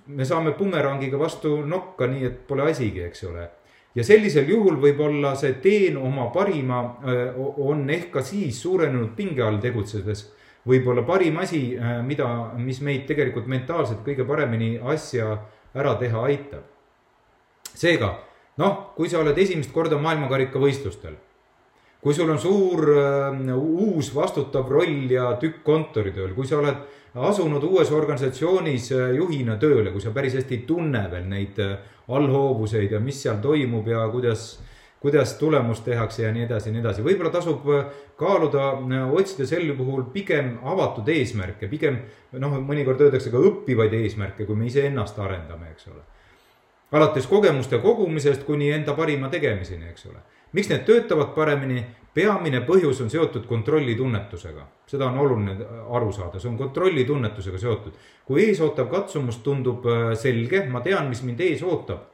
me 0.07 0.25
saame 0.25 0.53
bumerangiga 0.59 1.19
vastu 1.19 1.57
nokka, 1.67 2.07
nii 2.07 2.27
et 2.27 2.43
pole 2.47 2.69
asigi, 2.71 3.03
eks 3.09 3.25
ole. 3.27 3.49
ja 3.95 4.05
sellisel 4.05 4.49
juhul 4.51 4.77
võib-olla 4.83 5.35
see 5.39 5.57
teen 5.63 5.97
oma 5.97 6.29
parima 6.35 6.83
on 7.57 7.89
ehk 7.91 8.11
ka 8.13 8.23
siis 8.23 8.61
suurenenud 8.63 9.17
pinge 9.17 9.43
all 9.43 9.59
tegutsedes 9.63 10.27
võib-olla 10.67 11.03
parim 11.07 11.39
asi, 11.43 11.61
mida, 12.07 12.29
mis 12.59 12.81
meid 12.83 13.07
tegelikult 13.09 13.47
mentaalselt 13.51 14.03
kõige 14.07 14.27
paremini 14.27 14.77
asja 14.83 15.37
ära 15.77 15.95
teha 16.01 16.25
aitab. 16.27 16.65
seega 17.75 18.17
noh, 18.59 18.93
kui 18.97 19.09
sa 19.09 19.21
oled 19.21 19.39
esimest 19.39 19.73
korda 19.73 19.99
maailmakarikavõistlustel, 20.01 21.17
kui 22.07 22.15
sul 22.15 22.29
on 22.31 22.39
suur 22.39 22.85
uh, 22.87 23.55
uus 23.59 24.13
vastutav 24.15 24.69
roll 24.71 25.11
ja 25.11 25.33
tükk 25.43 25.65
kontoritööl, 25.67 26.37
kui 26.37 26.47
sa 26.47 26.61
oled 26.61 26.85
asunud 27.17 27.65
uues 27.65 27.91
organisatsioonis 27.91 28.91
äh, 28.93 29.11
juhina 29.17 29.57
tööle, 29.61 29.91
kui 29.93 30.05
sa 30.05 30.13
päris 30.15 30.37
hästi 30.37 30.59
ei 30.59 30.65
tunne 30.69 31.07
veel 31.11 31.27
neid 31.31 31.59
äh, 31.65 31.77
allhoovuseid 32.13 32.93
ja 32.93 33.01
mis 33.03 33.23
seal 33.25 33.41
toimub 33.43 33.89
ja 33.89 34.05
kuidas, 34.13 34.61
kuidas 35.03 35.35
tulemust 35.41 35.85
tehakse 35.85 36.27
ja 36.27 36.33
nii 36.35 36.45
edasi 36.47 36.71
ja 36.71 36.77
nii 36.77 36.85
edasi. 36.85 37.05
võib-olla 37.07 37.33
tasub 37.33 37.65
äh, 37.73 37.87
kaaluda, 38.21 38.69
otsida 39.17 39.49
sel 39.49 39.73
puhul 39.79 40.05
pigem 40.13 40.59
avatud 40.63 41.09
eesmärke, 41.09 41.71
pigem 41.73 42.03
noh, 42.39 42.59
mõnikord 42.61 43.01
öeldakse 43.07 43.33
ka 43.33 43.41
õppivaid 43.41 43.97
eesmärke, 43.97 44.47
kui 44.47 44.59
me 44.59 44.69
iseennast 44.69 45.19
arendame, 45.19 45.73
eks 45.73 45.91
ole. 45.93 46.05
Alates 46.93 47.27
kogemuste 47.27 47.79
kogumisest 47.79 48.45
kuni 48.47 48.71
enda 48.71 48.95
parima 48.95 49.29
tegemiseni, 49.29 49.91
eks 49.91 50.07
ole. 50.11 50.23
Miks 50.55 50.71
need 50.71 50.85
töötavad 50.87 51.33
paremini, 51.35 51.83
peamine 52.15 52.63
põhjus 52.65 53.03
on 53.05 53.11
seotud 53.13 53.45
kontrollitunnetusega, 53.51 54.67
seda 54.89 55.09
on 55.11 55.19
oluline 55.21 55.57
aru 55.99 56.13
saada, 56.15 56.41
see 56.41 56.51
on 56.53 56.59
kontrollitunnetusega 56.61 57.59
seotud. 57.61 57.97
kui 58.27 58.45
ees 58.45 58.61
ootav 58.61 58.89
katsumus 58.91 59.39
tundub 59.45 59.85
äh, 59.87 60.13
selge, 60.19 60.65
ma 60.71 60.81
tean, 60.81 61.11
mis 61.11 61.23
mind 61.23 61.41
ees 61.41 61.63
ootab. 61.63 62.13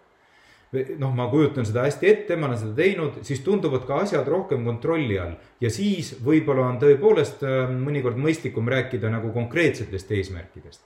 noh, 0.99 1.13
ma 1.13 1.27
kujutan 1.29 1.67
seda 1.69 1.83
hästi 1.85 2.09
ette, 2.09 2.37
ma 2.37 2.47
olen 2.49 2.59
seda 2.59 2.75
teinud, 2.75 3.19
siis 3.29 3.43
tunduvad 3.45 3.85
ka 3.87 3.99
asjad 4.07 4.29
rohkem 4.29 4.65
kontrolli 4.65 5.19
all. 5.21 5.35
Ja 5.61 5.71
siis 5.71 6.15
võib-olla 6.25 6.65
on 6.71 6.81
tõepoolest 6.81 7.45
äh, 7.45 7.69
mõnikord 7.69 8.17
mõistlikum 8.17 8.73
rääkida 8.73 9.13
nagu 9.13 9.35
konkreetsetest 9.37 10.11
eesmärkidest 10.17 10.81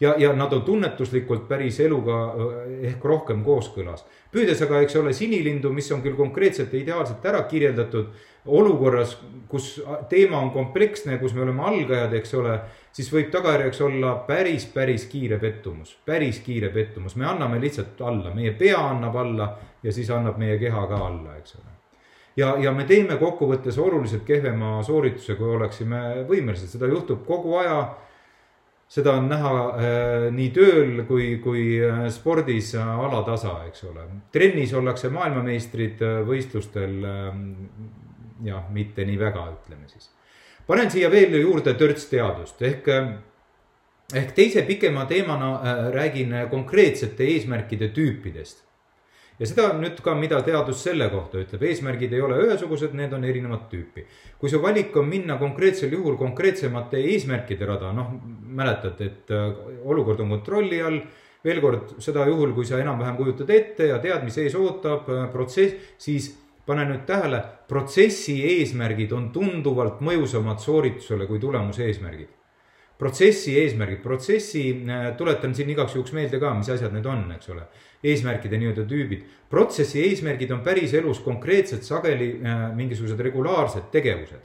ja, 0.00 0.14
ja 0.18 0.32
nad 0.32 0.52
on 0.52 0.62
tunnetuslikult 0.62 1.48
päris 1.48 1.80
eluga 1.80 2.22
äh, 2.24 2.72
ehk 2.92 3.04
rohkem 3.04 3.44
kooskõlas. 3.44 4.04
püüdes 4.32 4.62
aga, 4.62 4.82
eks 4.84 4.96
ole, 4.96 5.12
sinilindu, 5.12 5.72
mis 5.72 5.90
on 5.92 6.02
küll 6.02 6.16
konkreetselt 6.16 6.72
ja 6.72 6.80
ideaalselt 6.80 7.24
ära 7.26 7.42
kirjeldatud, 7.48 8.10
olukorras, 8.46 9.16
kus 9.48 9.80
teema 10.08 10.38
on 10.38 10.50
kompleksne, 10.50 11.18
kus 11.18 11.34
me 11.34 11.42
oleme 11.42 11.64
algajad, 11.68 12.14
eks 12.16 12.34
ole, 12.34 12.58
siis 12.92 13.10
võib 13.12 13.32
tagajärjeks 13.32 13.80
olla 13.84 14.14
päris, 14.28 14.66
päris 14.72 15.06
kiire 15.10 15.38
pettumus, 15.38 15.96
päris 16.06 16.40
kiire 16.44 16.70
pettumus, 16.72 17.16
me 17.16 17.26
anname 17.28 17.60
lihtsalt 17.60 18.00
alla, 18.00 18.34
meie 18.34 18.52
pea 18.52 18.78
annab 18.90 19.16
alla 19.16 19.50
ja 19.82 19.92
siis 19.92 20.10
annab 20.10 20.38
meie 20.38 20.58
keha 20.58 20.86
ka 20.88 21.02
alla, 21.06 21.36
eks 21.36 21.58
ole. 21.58 21.74
Ja, 22.38 22.52
ja 22.62 22.70
me 22.72 22.84
teeme 22.86 23.16
kokkuvõttes 23.18 23.78
oluliselt 23.82 24.22
kehvema 24.24 24.76
soorituse, 24.86 25.34
kui 25.34 25.48
oleksime 25.56 26.22
võimelised, 26.28 26.70
seda 26.70 26.86
juhtub 26.86 27.24
kogu 27.26 27.56
aja 27.58 27.80
seda 28.88 29.14
on 29.20 29.28
näha 29.28 29.54
äh, 29.54 30.26
nii 30.34 30.50
tööl 30.56 31.02
kui, 31.08 31.30
kui 31.44 31.64
äh, 31.84 32.06
spordis 32.12 32.72
äh, 32.78 32.92
alatasa, 33.06 33.58
eks 33.68 33.84
ole. 33.90 34.06
trennis 34.32 34.72
ollakse 34.76 35.10
maailmameistrid 35.12 36.00
võistlustel 36.28 37.02
äh, 37.04 37.42
jah, 38.48 38.70
mitte 38.72 39.04
nii 39.04 39.18
väga, 39.20 39.48
ütleme 39.58 39.90
siis. 39.90 40.10
panen 40.66 40.90
siia 40.92 41.10
veel 41.12 41.36
juurde 41.40 41.74
törtsteadust 41.74 42.62
ehk 42.62 42.88
ehk 44.16 44.32
teise 44.32 44.62
pikema 44.64 45.04
teemana 45.04 45.90
räägin 45.92 46.32
konkreetsete 46.50 47.26
eesmärkide 47.28 47.90
tüüpidest 47.92 48.67
ja 49.38 49.46
seda 49.46 49.68
on 49.72 49.82
nüüd 49.82 50.00
ka, 50.04 50.14
mida 50.18 50.40
teadus 50.46 50.82
selle 50.84 51.08
kohta 51.12 51.40
ütleb, 51.42 51.62
eesmärgid 51.70 52.14
ei 52.14 52.22
ole 52.24 52.40
ühesugused, 52.46 52.94
need 52.98 53.14
on 53.14 53.24
erinevat 53.24 53.68
tüüpi. 53.72 54.04
kui 54.38 54.50
su 54.50 54.60
valik 54.62 54.96
on 54.96 55.08
minna 55.08 55.38
konkreetsel 55.38 55.92
juhul 55.92 56.16
konkreetsemate 56.16 57.00
eesmärkide 57.12 57.66
rada, 57.66 57.92
noh, 57.92 58.12
mäletad, 58.42 59.00
et 59.00 59.30
äh, 59.30 59.62
olukord 59.84 60.20
on 60.20 60.36
kontrolli 60.36 60.82
all. 60.82 61.00
veel 61.44 61.60
kord 61.62 61.92
seda 62.02 62.26
juhul, 62.26 62.52
kui 62.52 62.66
sa 62.66 62.80
enam-vähem 62.82 63.16
kujutad 63.16 63.50
ette 63.54 63.86
ja 63.86 63.98
tead, 64.02 64.24
mis 64.26 64.38
ees 64.42 64.56
ootab, 64.58 65.06
äh, 65.08 65.28
protsess, 65.32 65.94
siis 65.98 66.32
pane 66.66 66.84
nüüd 66.88 67.06
tähele, 67.06 67.38
protsessi 67.68 68.40
eesmärgid 68.56 69.14
on 69.16 69.30
tunduvalt 69.32 70.02
mõjusamad 70.04 70.58
sooritusele 70.60 71.30
kui 71.30 71.38
tulemuse 71.38 71.86
eesmärgid 71.86 72.37
protsessi 72.98 73.54
eesmärgid, 73.60 74.00
protsessi, 74.02 74.64
äh, 74.88 75.10
tuletan 75.16 75.54
siin 75.54 75.70
igaks 75.70 75.94
juhuks 75.94 76.14
meelde 76.16 76.40
ka, 76.42 76.50
mis 76.58 76.70
asjad 76.74 76.94
need 76.94 77.06
on, 77.06 77.26
eks 77.36 77.52
ole. 77.54 77.66
eesmärkide 78.04 78.58
nii-öelda 78.58 78.84
tüübid. 78.86 79.24
protsessi 79.50 80.02
eesmärgid 80.06 80.50
on 80.54 80.60
päriselus 80.66 81.20
konkreetsed, 81.20 81.82
sageli 81.82 82.30
äh, 82.42 82.64
mingisugused 82.74 83.20
regulaarsed 83.20 83.90
tegevused. 83.92 84.42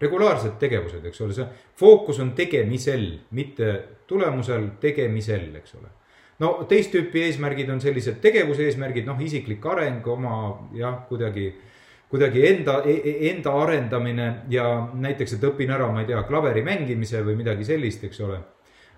regulaarsed 0.00 0.56
tegevused, 0.60 1.04
eks 1.04 1.20
ole, 1.20 1.36
see 1.36 1.46
fookus 1.80 2.18
on 2.20 2.32
tegemisel, 2.36 3.06
mitte 3.30 3.74
tulemusel, 4.06 4.70
tegemisel, 4.80 5.52
eks 5.60 5.76
ole 5.80 5.92
no 6.42 6.56
teist 6.68 6.90
tüüpi 6.90 7.28
eesmärgid 7.28 7.68
on 7.70 7.80
sellised 7.80 8.18
tegevuse 8.20 8.64
eesmärgid, 8.66 9.06
noh, 9.06 9.20
isiklik 9.22 9.64
areng, 9.70 10.02
oma 10.10 10.34
jah, 10.74 10.96
kuidagi 11.08 11.46
äh, 11.52 11.73
kuidagi 12.14 12.44
enda, 12.46 12.76
e, 12.86 12.94
e, 13.02 13.14
enda 13.32 13.56
arendamine 13.58 14.28
ja 14.52 14.68
näiteks, 14.94 15.34
et 15.34 15.48
õpin 15.48 15.72
ära, 15.74 15.88
ma 15.90 16.04
ei 16.04 16.12
tea, 16.12 16.22
klaveri 16.28 16.62
mängimise 16.62 17.24
või 17.26 17.34
midagi 17.40 17.66
sellist, 17.66 18.04
eks 18.06 18.22
ole. 18.22 18.38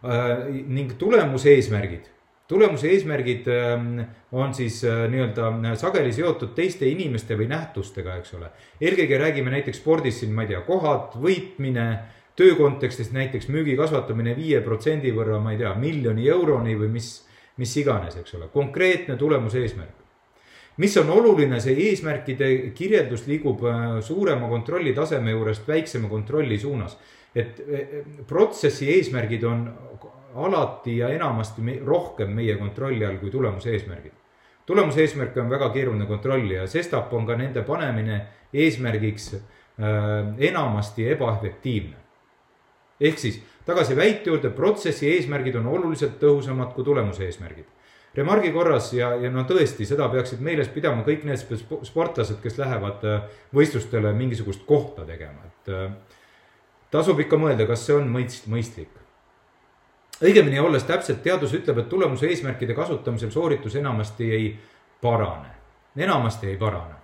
Äh, 0.04 0.50
ning 0.68 0.92
tulemuse 1.00 1.54
eesmärgid, 1.56 2.10
tulemuse 2.48 2.90
eesmärgid 2.92 3.48
ähm, 3.48 4.02
on 4.36 4.52
siis 4.54 4.82
äh, 4.84 5.06
nii-öelda 5.10 5.48
äh, 5.54 5.78
sageli 5.80 6.12
seotud 6.12 6.52
teiste 6.58 6.84
inimeste 6.92 7.38
või 7.40 7.48
nähtustega, 7.50 8.18
eks 8.20 8.36
ole. 8.36 8.52
eelkõige 8.80 9.18
räägime 9.24 9.54
näiteks 9.56 9.80
spordis 9.80 10.20
siin, 10.20 10.34
ma 10.36 10.44
ei 10.44 10.52
tea, 10.52 10.60
kohad, 10.68 11.16
võitmine, 11.22 11.86
töö 12.36 12.54
kontekstis 12.58 13.14
näiteks 13.16 13.48
müügi 13.48 13.78
kasvatamine 13.80 14.36
viie 14.36 14.60
protsendi 14.60 15.14
võrra, 15.16 15.40
ma 15.40 15.56
ei 15.56 15.62
tea, 15.64 15.72
miljoni 15.80 16.28
euroni 16.28 16.76
või 16.76 16.92
mis, 16.98 17.14
mis 17.56 17.72
iganes, 17.80 18.20
eks 18.20 18.36
ole, 18.36 18.52
konkreetne 18.52 19.16
tulemuse 19.16 19.64
eesmärk. 19.64 20.05
Mis 20.76 20.96
on 21.00 21.10
oluline, 21.10 21.60
see 21.60 21.76
eesmärkide 21.88 22.48
kirjeldus 22.76 23.26
liigub 23.26 23.64
äh, 23.64 23.84
suurema 24.04 24.48
kontrolli 24.48 24.92
taseme 24.94 25.30
juurest 25.30 25.68
väiksema 25.68 26.08
kontrolli 26.08 26.58
suunas. 26.58 26.98
et 27.34 27.60
äh, 27.60 27.88
protsessi 28.26 28.90
eesmärgid 28.94 29.44
on 29.44 29.66
alati 30.34 30.98
ja 30.98 31.08
enamasti 31.08 31.80
rohkem 31.84 32.30
meie 32.30 32.56
kontrolli 32.56 33.06
all 33.06 33.18
kui 33.18 33.30
tulemuse 33.30 33.70
eesmärgid. 33.72 34.12
tulemuse 34.66 35.00
eesmärke 35.00 35.40
on 35.40 35.50
väga 35.50 35.68
keeruline 35.70 36.06
kontrollida 36.06 36.66
sestap 36.66 37.12
on 37.12 37.26
ka 37.26 37.36
nende 37.36 37.62
panemine 37.62 38.26
eesmärgiks 38.52 39.34
äh, 39.34 39.42
enamasti 40.38 41.08
ebaefektiivne 41.10 42.06
ehk 43.00 43.18
siis 43.18 43.40
tagasi 43.66 43.96
väite 43.96 44.30
juurde, 44.30 44.50
protsessi 44.50 45.10
eesmärgid 45.14 45.58
on 45.60 45.66
oluliselt 45.66 46.20
tõhusamad 46.22 46.72
kui 46.74 46.84
tulemuse 46.84 47.26
eesmärgid. 47.26 47.66
Remargi 48.16 48.50
korras 48.52 48.90
ja, 48.96 49.10
ja 49.20 49.30
no 49.32 49.44
tõesti, 49.48 49.84
seda 49.88 50.08
peaksid 50.12 50.40
meeles 50.44 50.70
pidama 50.72 51.04
kõik 51.04 51.26
need 51.28 51.42
sportlased, 51.84 52.38
kes 52.42 52.58
lähevad 52.60 53.04
äh, 53.04 53.26
võistlustele 53.54 54.12
mingisugust 54.16 54.64
kohta 54.68 55.04
tegema, 55.08 55.44
et 55.50 55.72
äh, 55.72 55.90
tasub 56.94 57.20
ikka 57.20 57.36
mõelda, 57.40 57.68
kas 57.68 57.84
see 57.86 57.96
on 57.98 58.08
mõist-, 58.12 58.48
mõistlik. 58.48 58.92
õigemini 60.22 60.60
olles 60.60 60.88
täpselt, 60.88 61.22
teadus 61.22 61.52
ütleb, 61.58 61.82
et 61.82 61.90
tulemuse 61.92 62.28
eesmärkide 62.30 62.74
kasutamisel 62.74 63.30
sooritus 63.30 63.76
enamasti 63.76 64.30
ei 64.32 64.52
parane, 65.00 65.52
enamasti 65.96 66.54
ei 66.54 66.56
parane 66.56 66.96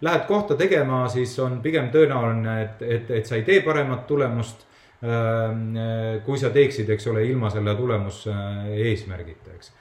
lähed 0.00 0.26
kohta 0.26 0.56
tegema, 0.56 1.08
siis 1.08 1.32
on 1.42 1.60
pigem 1.62 1.90
tõenäoline, 1.90 2.62
et, 2.62 2.82
et, 2.82 3.10
et 3.10 3.26
sa 3.26 3.34
ei 3.38 3.42
tee 3.46 3.60
paremat 3.64 4.06
tulemust 4.06 4.64
äh, 5.02 6.20
kui 6.24 6.38
sa 6.38 6.50
teeksid, 6.54 6.90
eks 6.90 7.06
ole, 7.10 7.24
ilma 7.26 7.50
selle 7.50 7.74
tulemuseesmärgita, 7.78 9.56
eks. 9.56 9.72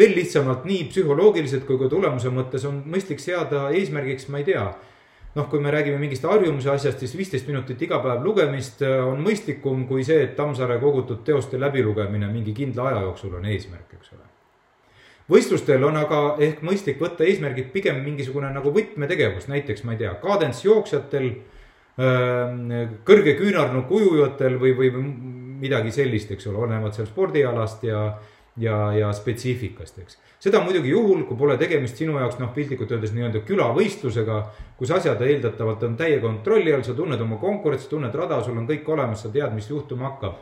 Veel 0.00 0.14
lihtsamalt 0.16 0.64
nii 0.68 0.86
psühholoogiliselt 0.90 1.66
kui 1.68 1.78
ka 1.80 1.90
tulemuse 1.92 2.32
mõttes 2.32 2.64
on 2.68 2.80
mõistlik 2.88 3.20
seada 3.22 3.68
eesmärgiks, 3.76 4.30
ma 4.32 4.40
ei 4.40 4.48
tea. 4.48 4.64
noh, 5.34 5.46
kui 5.46 5.60
me 5.62 5.70
räägime 5.70 6.00
mingist 6.02 6.24
harjumuse 6.26 6.72
asjast, 6.72 6.98
siis 6.98 7.12
viisteist 7.14 7.46
minutit 7.46 7.82
iga 7.86 8.00
päev 8.02 8.24
lugemist 8.24 8.82
äh, 8.82 8.98
on 9.06 9.22
mõistlikum 9.22 9.84
kui 9.86 10.02
see, 10.02 10.24
et 10.24 10.34
Tammsaare 10.36 10.80
kogutud 10.82 11.22
teoste 11.24 11.60
läbilugemine 11.60 12.32
mingi 12.32 12.56
kindla 12.56 12.88
aja 12.88 13.04
jooksul 13.04 13.36
on 13.38 13.46
eesmärk, 13.46 13.94
eks 13.94 14.16
ole 14.16 14.26
võistlustel 15.30 15.84
on 15.86 15.96
aga 16.00 16.20
ehk 16.42 16.64
mõistlik 16.66 16.98
võtta 16.98 17.22
eesmärgid 17.22 17.70
pigem 17.70 18.02
mingisugune 18.02 18.50
nagu 18.50 18.72
võtmetegevus, 18.74 19.46
näiteks 19.52 19.84
ma 19.86 19.94
ei 19.94 20.02
tea, 20.02 20.16
kadents 20.22 20.64
jooksjatel 20.64 21.30
kõrge 23.06 23.34
küünarnuku 23.38 24.00
ujujatel 24.00 24.56
või, 24.60 24.72
või 24.78 24.90
midagi 25.60 25.92
sellist, 25.92 26.30
eks 26.32 26.48
ole, 26.48 26.64
olenevalt 26.64 26.96
seal 26.96 27.08
spordialast 27.10 27.84
ja, 27.84 28.04
ja, 28.60 28.76
ja 28.92 29.10
spetsiifikast, 29.16 29.98
eks. 30.02 30.18
seda 30.42 30.60
muidugi 30.64 30.92
juhul, 30.92 31.24
kui 31.28 31.38
pole 31.38 31.56
tegemist 31.60 31.98
sinu 32.00 32.18
jaoks 32.20 32.38
noh, 32.40 32.52
piltlikult 32.54 32.92
öeldes 32.94 33.14
nii-öelda 33.16 33.42
külavõistlusega, 33.48 34.38
kus 34.78 34.94
asjad 34.96 35.20
eeldatavalt 35.26 35.84
on 35.88 35.98
täie 36.00 36.20
kontrolli 36.22 36.74
all, 36.74 36.84
sa 36.86 36.94
tunned 36.96 37.20
oma 37.20 37.40
konkurentsi, 37.40 37.88
tunned 37.90 38.14
rada, 38.14 38.42
sul 38.44 38.58
on 38.60 38.68
kõik 38.68 38.88
olemas, 38.92 39.24
sa 39.24 39.32
tead, 39.32 39.54
mis 39.56 39.70
juhtuma 39.70 40.10
hakkab. 40.10 40.40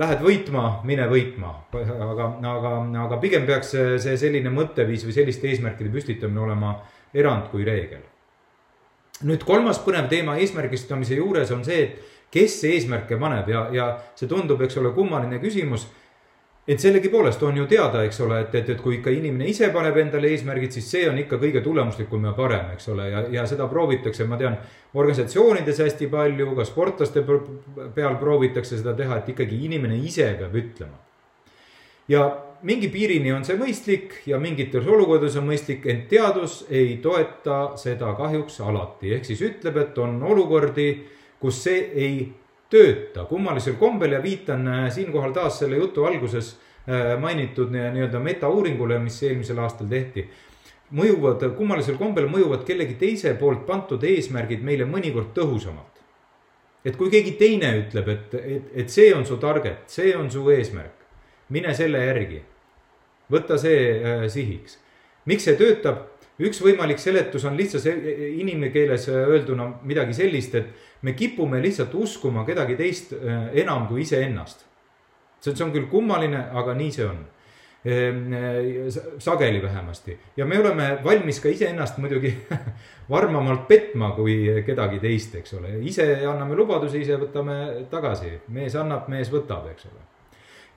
Lähed 0.00 0.20
võitma, 0.22 0.68
mine 0.86 1.08
võitma, 1.10 1.50
aga, 1.74 2.28
aga, 2.52 2.74
aga 3.08 3.18
pigem 3.22 3.48
peaks 3.48 3.74
see, 3.74 3.98
see 4.02 4.14
selline 4.20 4.52
mõtteviis 4.54 5.02
või 5.06 5.16
selliste 5.16 5.50
eesmärkide 5.50 5.90
püstitamine 5.90 6.44
olema 6.46 6.76
erand 7.14 7.50
kui 7.50 7.66
reegel 7.66 8.06
nüüd 9.26 9.42
kolmas 9.44 9.80
põnev 9.84 10.08
teema 10.08 10.38
eesmärgistamise 10.40 11.18
juures 11.18 11.50
on 11.52 11.64
see, 11.66 11.82
et 11.84 12.20
kes 12.32 12.60
eesmärke 12.68 13.18
paneb 13.20 13.48
ja, 13.50 13.64
ja 13.74 13.88
see 14.18 14.28
tundub, 14.30 14.62
eks 14.64 14.78
ole, 14.80 14.94
kummaline 14.96 15.40
küsimus. 15.42 15.88
Et 16.68 16.80
sellegipoolest 16.80 17.42
on 17.42 17.56
ju 17.56 17.66
teada, 17.66 18.02
eks 18.04 18.20
ole, 18.20 18.40
et, 18.44 18.54
et, 18.54 18.68
et 18.74 18.80
kui 18.80 18.98
ikka 18.98 19.12
inimene 19.14 19.48
ise 19.50 19.70
paneb 19.74 19.96
endale 20.02 20.28
eesmärgid, 20.30 20.74
siis 20.76 20.90
see 20.92 21.06
on 21.10 21.18
ikka 21.18 21.40
kõige 21.40 21.62
tulemuslikum 21.64 22.26
ja 22.28 22.34
parem, 22.36 22.74
eks 22.74 22.90
ole, 22.92 23.08
ja, 23.10 23.22
ja 23.32 23.46
seda 23.48 23.66
proovitakse, 23.70 24.26
ma 24.28 24.38
tean, 24.40 24.58
organisatsioonides 24.94 25.80
hästi 25.86 26.10
palju, 26.12 26.50
ka 26.58 26.66
sportlaste 26.68 27.24
peal 27.96 28.18
proovitakse 28.20 28.78
seda 28.78 28.94
teha, 28.98 29.22
et 29.22 29.32
ikkagi 29.34 29.64
inimene 29.66 29.98
ise 30.04 30.28
peab 30.38 30.54
ütlema. 30.60 31.00
ja 32.10 32.28
mingi 32.62 32.88
piirini 32.92 33.32
on 33.32 33.44
see 33.46 33.56
mõistlik 33.56 34.18
ja 34.28 34.38
mingites 34.40 34.86
olukordades 34.86 35.38
on 35.40 35.46
mõistlik, 35.48 35.86
ent 35.88 36.08
teadus 36.10 36.64
ei 36.68 36.98
toeta 37.02 37.76
seda 37.80 38.12
kahjuks 38.18 38.60
alati, 38.60 39.14
ehk 39.16 39.24
siis 39.24 39.40
ütleb, 39.46 39.78
et 39.80 39.98
on 39.98 40.20
olukordi, 40.22 40.90
kus 41.40 41.62
see 41.64 41.86
ei 41.96 42.16
tööta 42.70 43.24
kummalisel 43.28 43.76
kombel 43.80 44.16
ja 44.16 44.22
viitan 44.22 44.68
äh, 44.68 44.84
siinkohal 44.94 45.32
taas 45.36 45.58
selle 45.58 45.80
jutu 45.80 46.04
alguses 46.04 46.52
äh, 46.86 47.16
mainitud 47.20 47.72
nii-öelda 47.74 48.20
metauuringule, 48.22 48.98
mis 48.98 49.22
eelmisel 49.22 49.58
aastal 49.58 49.88
tehti. 49.90 50.28
mõjuvad, 50.90 51.44
kummalisel 51.56 51.94
kombel 51.94 52.26
mõjuvad 52.26 52.64
kellegi 52.66 52.96
teise 52.98 53.34
poolt 53.38 53.66
pandud 53.66 54.02
eesmärgid 54.04 54.62
meile 54.62 54.84
mõnikord 54.84 55.34
tõhusamalt. 55.34 56.00
et 56.84 56.96
kui 56.96 57.10
keegi 57.10 57.32
teine 57.32 57.74
ütleb, 57.78 58.08
et, 58.08 58.34
et, 58.34 58.70
et 58.74 58.90
see 58.90 59.14
on 59.14 59.26
su 59.26 59.36
target, 59.36 59.84
see 59.86 60.16
on 60.16 60.30
su 60.30 60.50
eesmärk, 60.50 61.04
mine 61.48 61.74
selle 61.74 62.06
järgi 62.06 62.42
võta 63.30 63.58
see 63.58 63.80
äh, 63.94 64.24
sihiks. 64.28 64.78
miks 65.26 65.46
see 65.46 65.56
töötab? 65.58 66.09
Üks 66.40 66.60
võimalik 66.64 67.00
seletus 67.00 67.44
on 67.48 67.58
lihtsalt 67.58 67.86
inimkeeles 68.40 69.08
äh, 69.10 69.26
öelduna 69.34 69.68
midagi 69.86 70.16
sellist, 70.16 70.54
et 70.54 71.02
me 71.06 71.14
kipume 71.16 71.60
lihtsalt 71.62 71.94
uskuma 71.94 72.44
kedagi 72.48 72.78
teist 72.78 73.14
äh, 73.16 73.50
enam 73.62 73.88
kui 73.88 74.04
iseennast. 74.06 74.66
see, 75.40 75.54
on 75.64 75.72
küll 75.72 75.88
kummaline, 75.88 76.48
aga 76.52 76.74
nii 76.76 76.90
see 76.92 77.06
on. 77.06 77.20
Ehm, 77.80 78.34
sageli 79.18 79.62
vähemasti. 79.62 80.18
Ja 80.36 80.44
me 80.44 80.58
oleme 80.60 80.98
valmis 81.04 81.38
ka 81.40 81.48
iseennast 81.48 81.96
muidugi 81.96 82.34
varmamalt 83.14 83.64
petma 83.68 84.10
kui 84.12 84.36
kedagi 84.66 85.00
teist, 85.00 85.38
eks 85.40 85.56
ole, 85.56 85.78
ise 85.88 86.10
anname 86.28 86.60
lubadusi, 86.60 87.00
ise 87.00 87.16
võtame 87.16 87.86
tagasi, 87.90 88.36
mees 88.52 88.76
annab, 88.76 89.08
mees 89.08 89.32
võtab, 89.32 89.70
eks 89.72 89.88
ole 89.88 90.09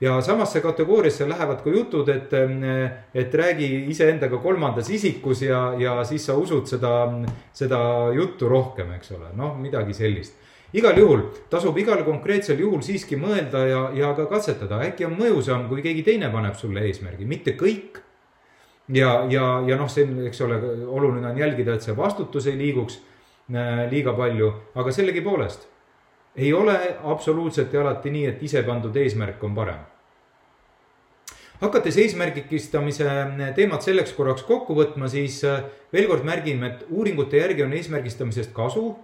ja 0.04 0.20
samasse 0.20 0.60
kategooriasse 0.60 1.28
lähevad 1.28 1.62
ka 1.64 1.70
jutud, 1.70 2.08
et, 2.08 2.32
et 3.14 3.34
räägi 3.34 3.68
iseendaga 3.90 4.38
kolmandas 4.42 4.90
isikus 4.90 5.42
ja, 5.42 5.74
ja 5.78 6.04
siis 6.04 6.26
sa 6.26 6.36
usud 6.36 6.66
seda, 6.68 6.94
seda 7.52 7.80
juttu 8.14 8.48
rohkem, 8.48 8.92
eks 8.98 9.14
ole, 9.16 9.32
noh, 9.38 9.56
midagi 9.60 9.96
sellist. 9.96 10.40
Igal 10.74 10.98
juhul 10.98 11.22
tasub 11.50 11.76
igal 11.78 12.02
konkreetsel 12.02 12.58
juhul 12.58 12.82
siiski 12.82 13.16
mõelda 13.20 13.62
ja, 13.68 13.82
ja 13.94 14.10
ka 14.18 14.26
katsetada, 14.26 14.80
äkki 14.88 15.06
on 15.06 15.14
mõjusam, 15.20 15.68
kui 15.70 15.84
keegi 15.84 16.02
teine 16.02 16.32
paneb 16.34 16.58
sulle 16.58 16.82
eesmärgi, 16.88 17.28
mitte 17.30 17.54
kõik. 17.60 18.02
ja, 18.88 19.12
ja, 19.30 19.46
ja 19.66 19.78
noh, 19.80 19.88
see, 19.88 20.04
eks 20.28 20.40
ole, 20.44 20.58
oluline 20.84 21.30
on 21.30 21.38
jälgida, 21.38 21.78
et 21.78 21.86
see 21.86 21.96
vastutus 21.96 22.50
ei 22.50 22.58
liiguks 22.58 22.98
äh, 23.54 23.86
liiga 23.90 24.12
palju, 24.12 24.52
aga 24.74 24.92
sellegipoolest 24.92 25.70
ei 26.36 26.52
ole 26.52 26.74
absoluutselt 27.06 27.72
ja 27.72 27.80
alati 27.80 28.10
nii, 28.10 28.26
et 28.26 28.42
ise 28.42 28.62
pandud 28.66 28.96
eesmärk 28.98 29.42
on 29.46 29.54
parem 29.54 29.93
hakates 31.60 31.96
eesmärgistamise 32.02 33.08
teemat 33.56 33.86
selleks 33.86 34.12
korraks 34.16 34.44
kokku 34.48 34.76
võtma, 34.78 35.08
siis 35.10 35.40
äh, 35.48 35.64
veel 35.92 36.08
kord 36.10 36.26
märgime, 36.26 36.72
et 36.72 36.86
uuringute 36.90 37.40
järgi 37.40 37.66
on 37.66 37.74
eesmärgistamisest 37.78 38.54
kasu. 38.56 38.94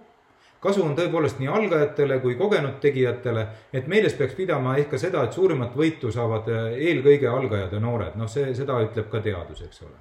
kasu 0.61 0.83
on 0.85 0.93
tõepoolest 0.95 1.39
nii 1.41 1.47
algajatele 1.49 2.19
kui 2.21 2.35
kogenud 2.37 2.77
tegijatele, 2.81 3.47
et 3.73 3.87
meeles 3.87 4.13
peaks 4.13 4.35
pidama 4.37 4.75
ehk 4.77 4.91
ka 4.91 4.97
seda, 5.01 5.23
et 5.23 5.33
suurimat 5.33 5.75
võitu 5.75 6.11
saavad 6.11 6.49
äh, 6.51 6.71
eelkõige 6.91 7.27
algajad 7.27 7.73
ja 7.73 7.79
noored, 7.79 8.15
noh, 8.15 8.29
see, 8.29 8.53
seda 8.55 8.79
ütleb 8.83 9.09
ka 9.09 9.23
teadus, 9.25 9.63
eks 9.65 9.83
ole 9.87 9.97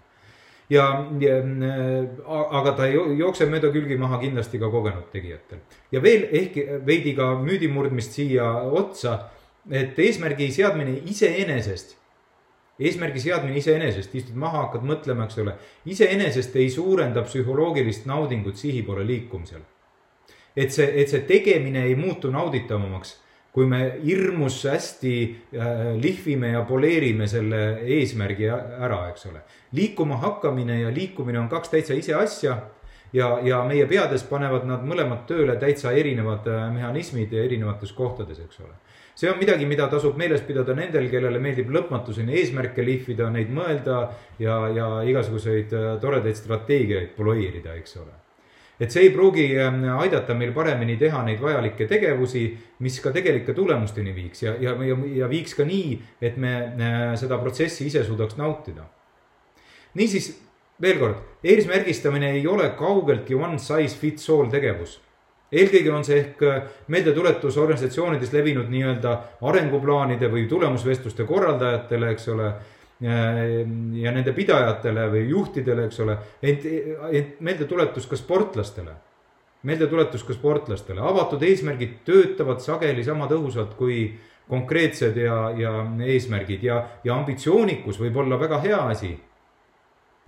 ja, 0.71 0.85
ja, 1.21 1.39
äh, 1.39 2.05
aga 2.29 2.75
ta 2.77 2.87
ei 2.91 2.99
jookse 3.19 3.47
mööda 3.47 3.71
külgi 3.75 3.99
maha 3.99 4.21
kindlasti 4.21 4.59
ka 4.59 4.71
kogenud 4.71 5.09
tegijatel. 5.13 5.63
ja 5.93 6.03
veel 6.03 6.27
ehk 6.31 6.59
veidi 6.87 7.15
ka 7.15 7.35
müüdi 7.41 7.71
murdmist 7.71 8.19
siia 8.19 8.51
otsa, 8.69 9.31
et 9.71 9.99
eesmärgi 9.99 10.51
seadmine 10.53 10.99
iseenesest 11.07 12.00
eesmärgi 12.81 13.21
seadmine 13.21 13.61
iseenesest, 13.61 14.15
istud 14.17 14.37
maha, 14.41 14.67
hakkad 14.67 14.85
mõtlema, 14.89 15.27
eks 15.29 15.41
ole, 15.43 15.57
iseenesest 15.93 16.57
ei 16.57 16.71
suurenda 16.73 17.25
psühholoogilist 17.27 18.09
naudingut 18.09 18.61
sihi 18.61 18.83
poole 18.87 19.07
liikumisel. 19.07 19.61
et 20.57 20.73
see, 20.75 20.87
et 21.03 21.09
see 21.09 21.21
tegemine 21.29 21.85
ei 21.87 21.95
muutu 21.95 22.31
nauditavamaks, 22.31 23.15
kui 23.53 23.67
me 23.67 23.81
hirmus 24.03 24.65
hästi 24.67 25.15
äh, 25.55 25.79
lihvime 26.03 26.53
ja 26.55 26.65
poleerime 26.67 27.27
selle 27.31 27.81
eesmärgi 27.99 28.49
ära, 28.49 29.09
eks 29.11 29.27
ole. 29.27 29.43
liikuma 29.73 30.17
hakkamine 30.17 30.81
ja 30.81 30.91
liikumine 30.95 31.39
on 31.39 31.49
kaks 31.49 31.69
täitsa 31.69 31.95
ise 31.95 32.15
asja 32.15 32.57
ja, 33.13 33.39
ja 33.43 33.65
meie 33.65 33.87
peades 33.87 34.23
panevad 34.27 34.67
nad 34.67 34.87
mõlemad 34.87 35.27
tööle 35.27 35.57
täitsa 35.59 35.93
erinevad 35.93 36.47
äh, 36.51 36.69
mehhanismid 36.75 37.33
erinevates 37.33 37.93
kohtades, 37.93 38.39
eks 38.39 38.63
ole 38.65 38.75
see 39.21 39.29
on 39.29 39.37
midagi, 39.37 39.67
mida 39.69 39.85
tasub 39.93 40.17
meeles 40.17 40.41
pidada 40.49 40.73
nendel, 40.77 41.05
kellele 41.13 41.41
meeldib 41.45 41.69
lõpmatuseni 41.75 42.39
eesmärke 42.41 42.85
lihvida, 42.85 43.27
neid 43.35 43.51
mõelda 43.53 43.99
ja, 44.41 44.57
ja 44.73 44.87
igasuguseid 45.11 45.75
äh, 45.77 45.91
toredaid 46.01 46.39
strateegiaid 46.39 47.13
poloeerida, 47.19 47.77
eks 47.77 47.99
ole. 48.01 48.17
et 48.81 48.89
see 48.89 49.03
ei 49.05 49.11
pruugi 49.13 49.45
ähm, 49.61 49.83
aidata 50.01 50.33
meil 50.33 50.55
paremini 50.57 50.97
teha 50.97 51.21
neid 51.27 51.43
vajalikke 51.45 51.85
tegevusi, 51.91 52.47
mis 52.81 52.97
ka 53.05 53.13
tegelike 53.13 53.53
tulemusteni 53.53 54.15
viiks 54.17 54.47
ja, 54.47 54.55
ja, 54.57 54.73
ja, 54.89 54.97
ja 55.19 55.29
viiks 55.29 55.53
ka 55.59 55.69
nii, 55.69 55.99
et 56.25 56.41
me 56.41 56.55
äh, 56.71 57.05
seda 57.21 57.37
protsessi 57.45 57.91
ise 57.93 58.07
suudaks 58.09 58.41
nautida. 58.41 58.89
niisiis, 60.01 60.33
veel 60.81 60.97
kord, 61.03 61.21
eesmärgistamine 61.45 62.33
ei 62.39 62.47
ole 62.49 62.73
kaugeltki 62.81 63.37
one 63.37 63.61
size 63.61 64.01
fits 64.01 64.33
all 64.33 64.49
tegevus 64.49 64.97
eelkõige 65.53 65.93
on 65.93 66.05
see 66.07 66.19
ehk 66.23 66.43
äh, 66.47 66.61
meeldetuletus 66.89 67.59
organisatsioonides 67.59 68.33
levinud 68.33 68.71
nii-öelda 68.73 69.17
arenguplaanide 69.51 70.31
või 70.33 70.47
tulemusvestluste 70.51 71.27
korraldajatele, 71.29 72.13
eks 72.15 72.29
ole 72.35 72.53
ja 73.01 74.11
nende 74.13 74.33
pidajatele 74.37 75.07
või 75.09 75.23
juhtidele, 75.31 75.87
eks 75.89 76.01
ole, 76.05 76.19
ent, 76.45 76.67
ent 77.17 77.39
meeldetuletus 77.41 78.05
ka 78.07 78.17
sportlastele. 78.17 78.93
meeldetuletus 79.63 80.23
ka 80.25 80.37
sportlastele, 80.37 81.01
avatud 81.01 81.43
eesmärgid 81.43 82.03
töötavad 82.05 82.61
sageli 82.61 83.05
sama 83.05 83.27
tõhusalt 83.29 83.73
kui 83.77 84.19
konkreetsed 84.49 85.17
ja, 85.17 85.51
ja 85.57 85.73
eesmärgid 86.05 86.63
ja, 86.63 86.85
ja 87.05 87.15
ambitsioonikus 87.15 88.01
võib 88.01 88.17
olla 88.17 88.39
väga 88.41 88.61
hea 88.61 88.81
asi 88.93 89.15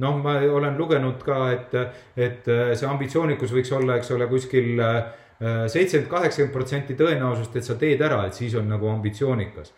noh, 0.03 0.19
ma 0.23 0.37
olen 0.43 0.77
lugenud 0.79 1.23
ka, 1.25 1.39
et, 1.55 1.77
et 2.17 2.51
see 2.75 2.89
ambitsioonikus 2.89 3.55
võiks 3.55 3.73
olla, 3.79 3.97
eks 4.01 4.13
ole, 4.17 4.29
kuskil 4.31 4.83
äh, 4.83 4.99
seitsekümmend, 5.43 6.11
kaheksakümmend 6.11 6.55
protsenti 6.55 6.99
tõenäosust, 6.99 7.57
et 7.59 7.67
sa 7.67 7.79
teed 7.79 8.03
ära, 8.05 8.25
et 8.27 8.37
siis 8.39 8.55
on 8.59 8.69
nagu 8.71 8.91
ambitsioonikas 8.93 9.75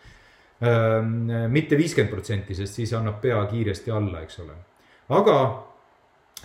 mitte 1.51 1.75
viiskümmend 1.75 2.13
protsenti, 2.13 2.55
sest 2.55 2.77
siis 2.79 2.93
annab 2.95 3.17
pea 3.21 3.41
kiiresti 3.49 3.91
alla, 3.91 4.21
eks 4.23 4.37
ole. 4.39 4.53
aga 5.11 5.33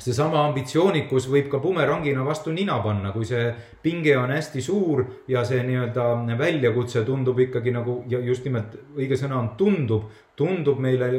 seesama 0.00 0.44
ambitsioonikus 0.48 1.26
võib 1.30 1.50
ka 1.52 1.60
bumerangina 1.60 2.24
vastu 2.24 2.52
nina 2.54 2.78
panna, 2.84 3.12
kui 3.12 3.26
see 3.28 3.50
pinge 3.82 4.14
on 4.16 4.32
hästi 4.32 4.62
suur 4.64 5.04
ja 5.28 5.42
see 5.46 5.62
nii-öelda 5.66 6.36
väljakutse 6.38 7.04
tundub 7.04 7.40
ikkagi 7.46 7.74
nagu 7.74 8.00
ja 8.08 8.20
just 8.24 8.46
nimelt 8.48 8.76
õige 8.96 9.18
sõna 9.20 9.38
on 9.40 9.52
tundub, 9.60 10.08
tundub 10.36 10.80
meile 10.80 11.10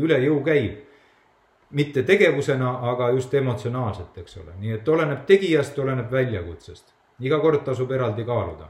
üle 0.00 0.20
jõu 0.24 0.40
käiv. 0.46 0.85
Mitte 1.70 2.02
tegevusena, 2.02 2.78
aga 2.92 3.10
just 3.10 3.34
emotsionaalselt, 3.34 4.18
eks 4.18 4.36
ole, 4.42 4.54
nii 4.60 4.72
et 4.78 4.88
oleneb 4.88 5.26
tegijast, 5.26 5.78
oleneb 5.78 6.10
väljakutsest. 6.10 6.92
iga 7.20 7.38
kord 7.40 7.64
tasub 7.64 7.92
eraldi 7.92 8.24
kaaluda 8.24 8.68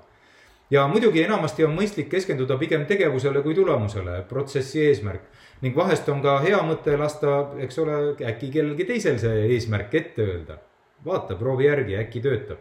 ja 0.70 0.86
muidugi 0.90 1.22
enamasti 1.22 1.64
on 1.64 1.74
mõistlik 1.76 2.08
keskenduda 2.10 2.56
pigem 2.58 2.86
tegevusele 2.86 3.42
kui 3.42 3.54
tulemusele, 3.54 4.22
protsessi 4.28 4.86
eesmärk. 4.86 5.22
ning 5.62 5.76
vahest 5.76 6.08
on 6.08 6.22
ka 6.22 6.38
hea 6.40 6.58
mõte 6.62 6.98
lasta, 6.98 7.36
eks 7.58 7.78
ole, 7.78 7.98
äkki 8.20 8.50
kellelgi 8.52 8.84
teisel 8.84 9.18
see 9.18 9.46
eesmärk 9.54 9.94
ette 9.94 10.22
öelda. 10.22 10.58
vaata, 11.04 11.34
proovi 11.34 11.64
järgi, 11.64 11.96
äkki 11.96 12.20
töötab. 12.20 12.58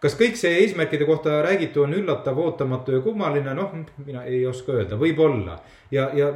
Kas 0.00 0.16
kõik 0.16 0.38
see 0.40 0.62
eesmärkide 0.62 1.04
kohta 1.04 1.42
räägitu 1.44 1.84
on 1.84 1.94
üllatav, 1.94 2.38
ootamatu 2.40 2.96
ja 2.96 3.00
kummaline, 3.04 3.52
noh, 3.54 3.74
mina 4.06 4.24
ei 4.24 4.46
oska 4.48 4.72
öelda, 4.72 4.96
võib-olla. 5.00 5.58
ja, 5.90 6.08
ja 6.14 6.30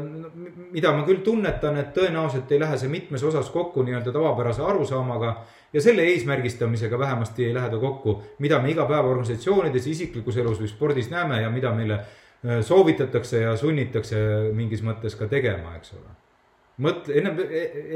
mida 0.72 0.92
ma 0.92 1.05
küll 1.07 1.22
tunnetan, 1.24 1.79
et 1.81 1.94
tõenäoliselt 1.96 2.50
ei 2.53 2.61
lähe 2.61 2.79
see 2.79 2.92
mitmes 2.92 3.22
osas 3.24 3.48
kokku 3.55 3.83
nii-öelda 3.87 4.12
tavapärase 4.12 4.62
arusaamaga 4.62 5.37
ja 5.72 5.81
selle 5.81 6.05
eesmärgistamisega 6.12 6.98
vähemasti 6.98 7.46
ei 7.46 7.55
lähe 7.55 7.70
ta 7.70 7.79
kokku, 7.79 8.22
mida 8.38 8.59
me 8.62 8.70
iga 8.70 8.85
päev 8.90 9.09
organisatsioonides, 9.11 9.87
isiklikus 9.87 10.37
elus 10.37 10.61
või 10.61 10.68
spordis 10.68 11.09
näeme 11.11 11.40
ja 11.42 11.50
mida 11.50 11.72
meile 11.74 11.98
äh, 12.00 12.61
soovitatakse 12.62 13.40
ja 13.46 13.57
sunnitakse 13.57 14.20
mingis 14.53 14.85
mõttes 14.85 15.16
ka 15.18 15.29
tegema, 15.31 15.77
eks 15.79 15.96
ole. 15.96 16.12
mõtle, 16.85 17.16
ennem, 17.16 17.40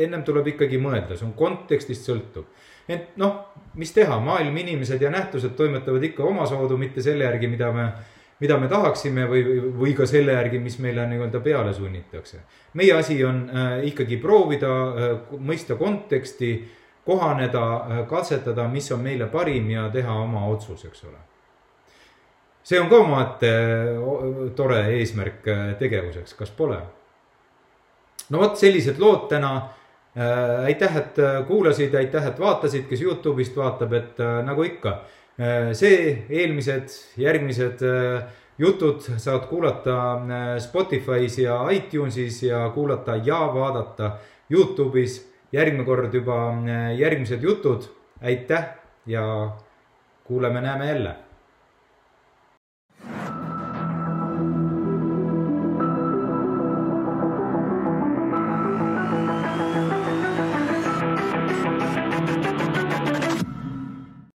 ennem 0.07 0.25
tuleb 0.25 0.55
ikkagi 0.55 0.79
mõelda, 0.81 1.17
see 1.19 1.27
on 1.27 1.37
kontekstist 1.37 2.09
sõltuv. 2.09 2.49
Ent 2.89 3.17
noh, 3.17 3.41
mis 3.79 3.93
teha, 3.93 4.19
maailm, 4.21 4.57
inimesed 4.57 5.03
ja 5.03 5.11
nähtused 5.11 5.57
toimetavad 5.57 6.03
ikka 6.03 6.25
omasoodu, 6.25 6.77
mitte 6.77 7.03
selle 7.03 7.25
järgi, 7.25 7.49
mida 7.49 7.73
me 7.73 7.91
mida 8.39 8.59
me 8.59 8.69
tahaksime 8.71 9.27
või, 9.27 9.43
või 9.75 9.95
ka 9.99 10.07
selle 10.07 10.37
järgi, 10.37 10.61
mis 10.63 10.79
meile 10.79 11.07
nii-öelda 11.11 11.41
peale 11.43 11.73
sunnitakse. 11.75 12.41
meie 12.75 12.93
asi 12.95 13.25
on 13.25 13.49
äh, 13.51 13.87
ikkagi 13.91 14.17
proovida 14.17 14.69
äh, 14.69 15.17
mõista 15.39 15.75
konteksti 15.75 16.53
kohaneda, 17.09 18.05
katsetada, 18.09 18.67
mis 18.69 18.93
on 18.93 19.01
meile 19.01 19.27
parim 19.33 19.71
ja 19.71 19.87
teha 19.89 20.13
oma 20.13 20.45
otsus, 20.47 20.85
eks 20.85 21.05
ole. 21.05 21.19
see 22.63 22.81
on 22.81 22.89
ka 22.89 22.97
omaette 22.97 23.53
tore 24.57 24.81
eesmärk 24.99 25.49
äh, 25.49 25.75
tegevuseks, 25.79 26.35
kas 26.35 26.51
pole? 26.51 26.79
no 28.31 28.39
vot, 28.39 28.57
sellised 28.57 28.99
lood 28.99 29.29
täna 29.29 29.57
äh,. 29.57 29.75
Aitäh, 30.65 30.97
et 30.97 31.19
äh, 31.19 31.47
kuulasid, 31.47 31.95
aitäh, 31.95 32.27
et 32.27 32.41
vaatasid, 32.41 32.89
kes 32.91 33.03
Youtube'ist 33.03 33.57
vaatab, 33.57 33.93
et 33.99 34.21
äh, 34.21 34.41
nagu 34.47 34.65
ikka. 34.67 34.95
Äh,, 35.39 35.71
see, 35.79 36.25
eelmised, 36.31 36.91
järgmised 37.21 37.85
äh, 37.87 38.25
jutud 38.59 39.05
saad 39.17 39.47
kuulata 39.51 39.99
äh, 40.19 40.49
Spotify's 40.63 41.39
ja 41.43 41.61
iTunesis 41.71 42.43
ja 42.43 42.67
kuulata 42.75 43.17
ja 43.17 43.45
vaadata 43.55 44.17
Youtube'is. 44.51 45.25
Järgmine 45.53 45.85
kord 45.85 46.13
juba 46.15 46.41
äh, 46.51 46.99
järgmised 46.99 47.43
jutud. 47.43 47.89
aitäh 48.23 48.65
ja 49.07 49.51
kuuleme-näeme 50.25 50.87
jälle 50.87 51.28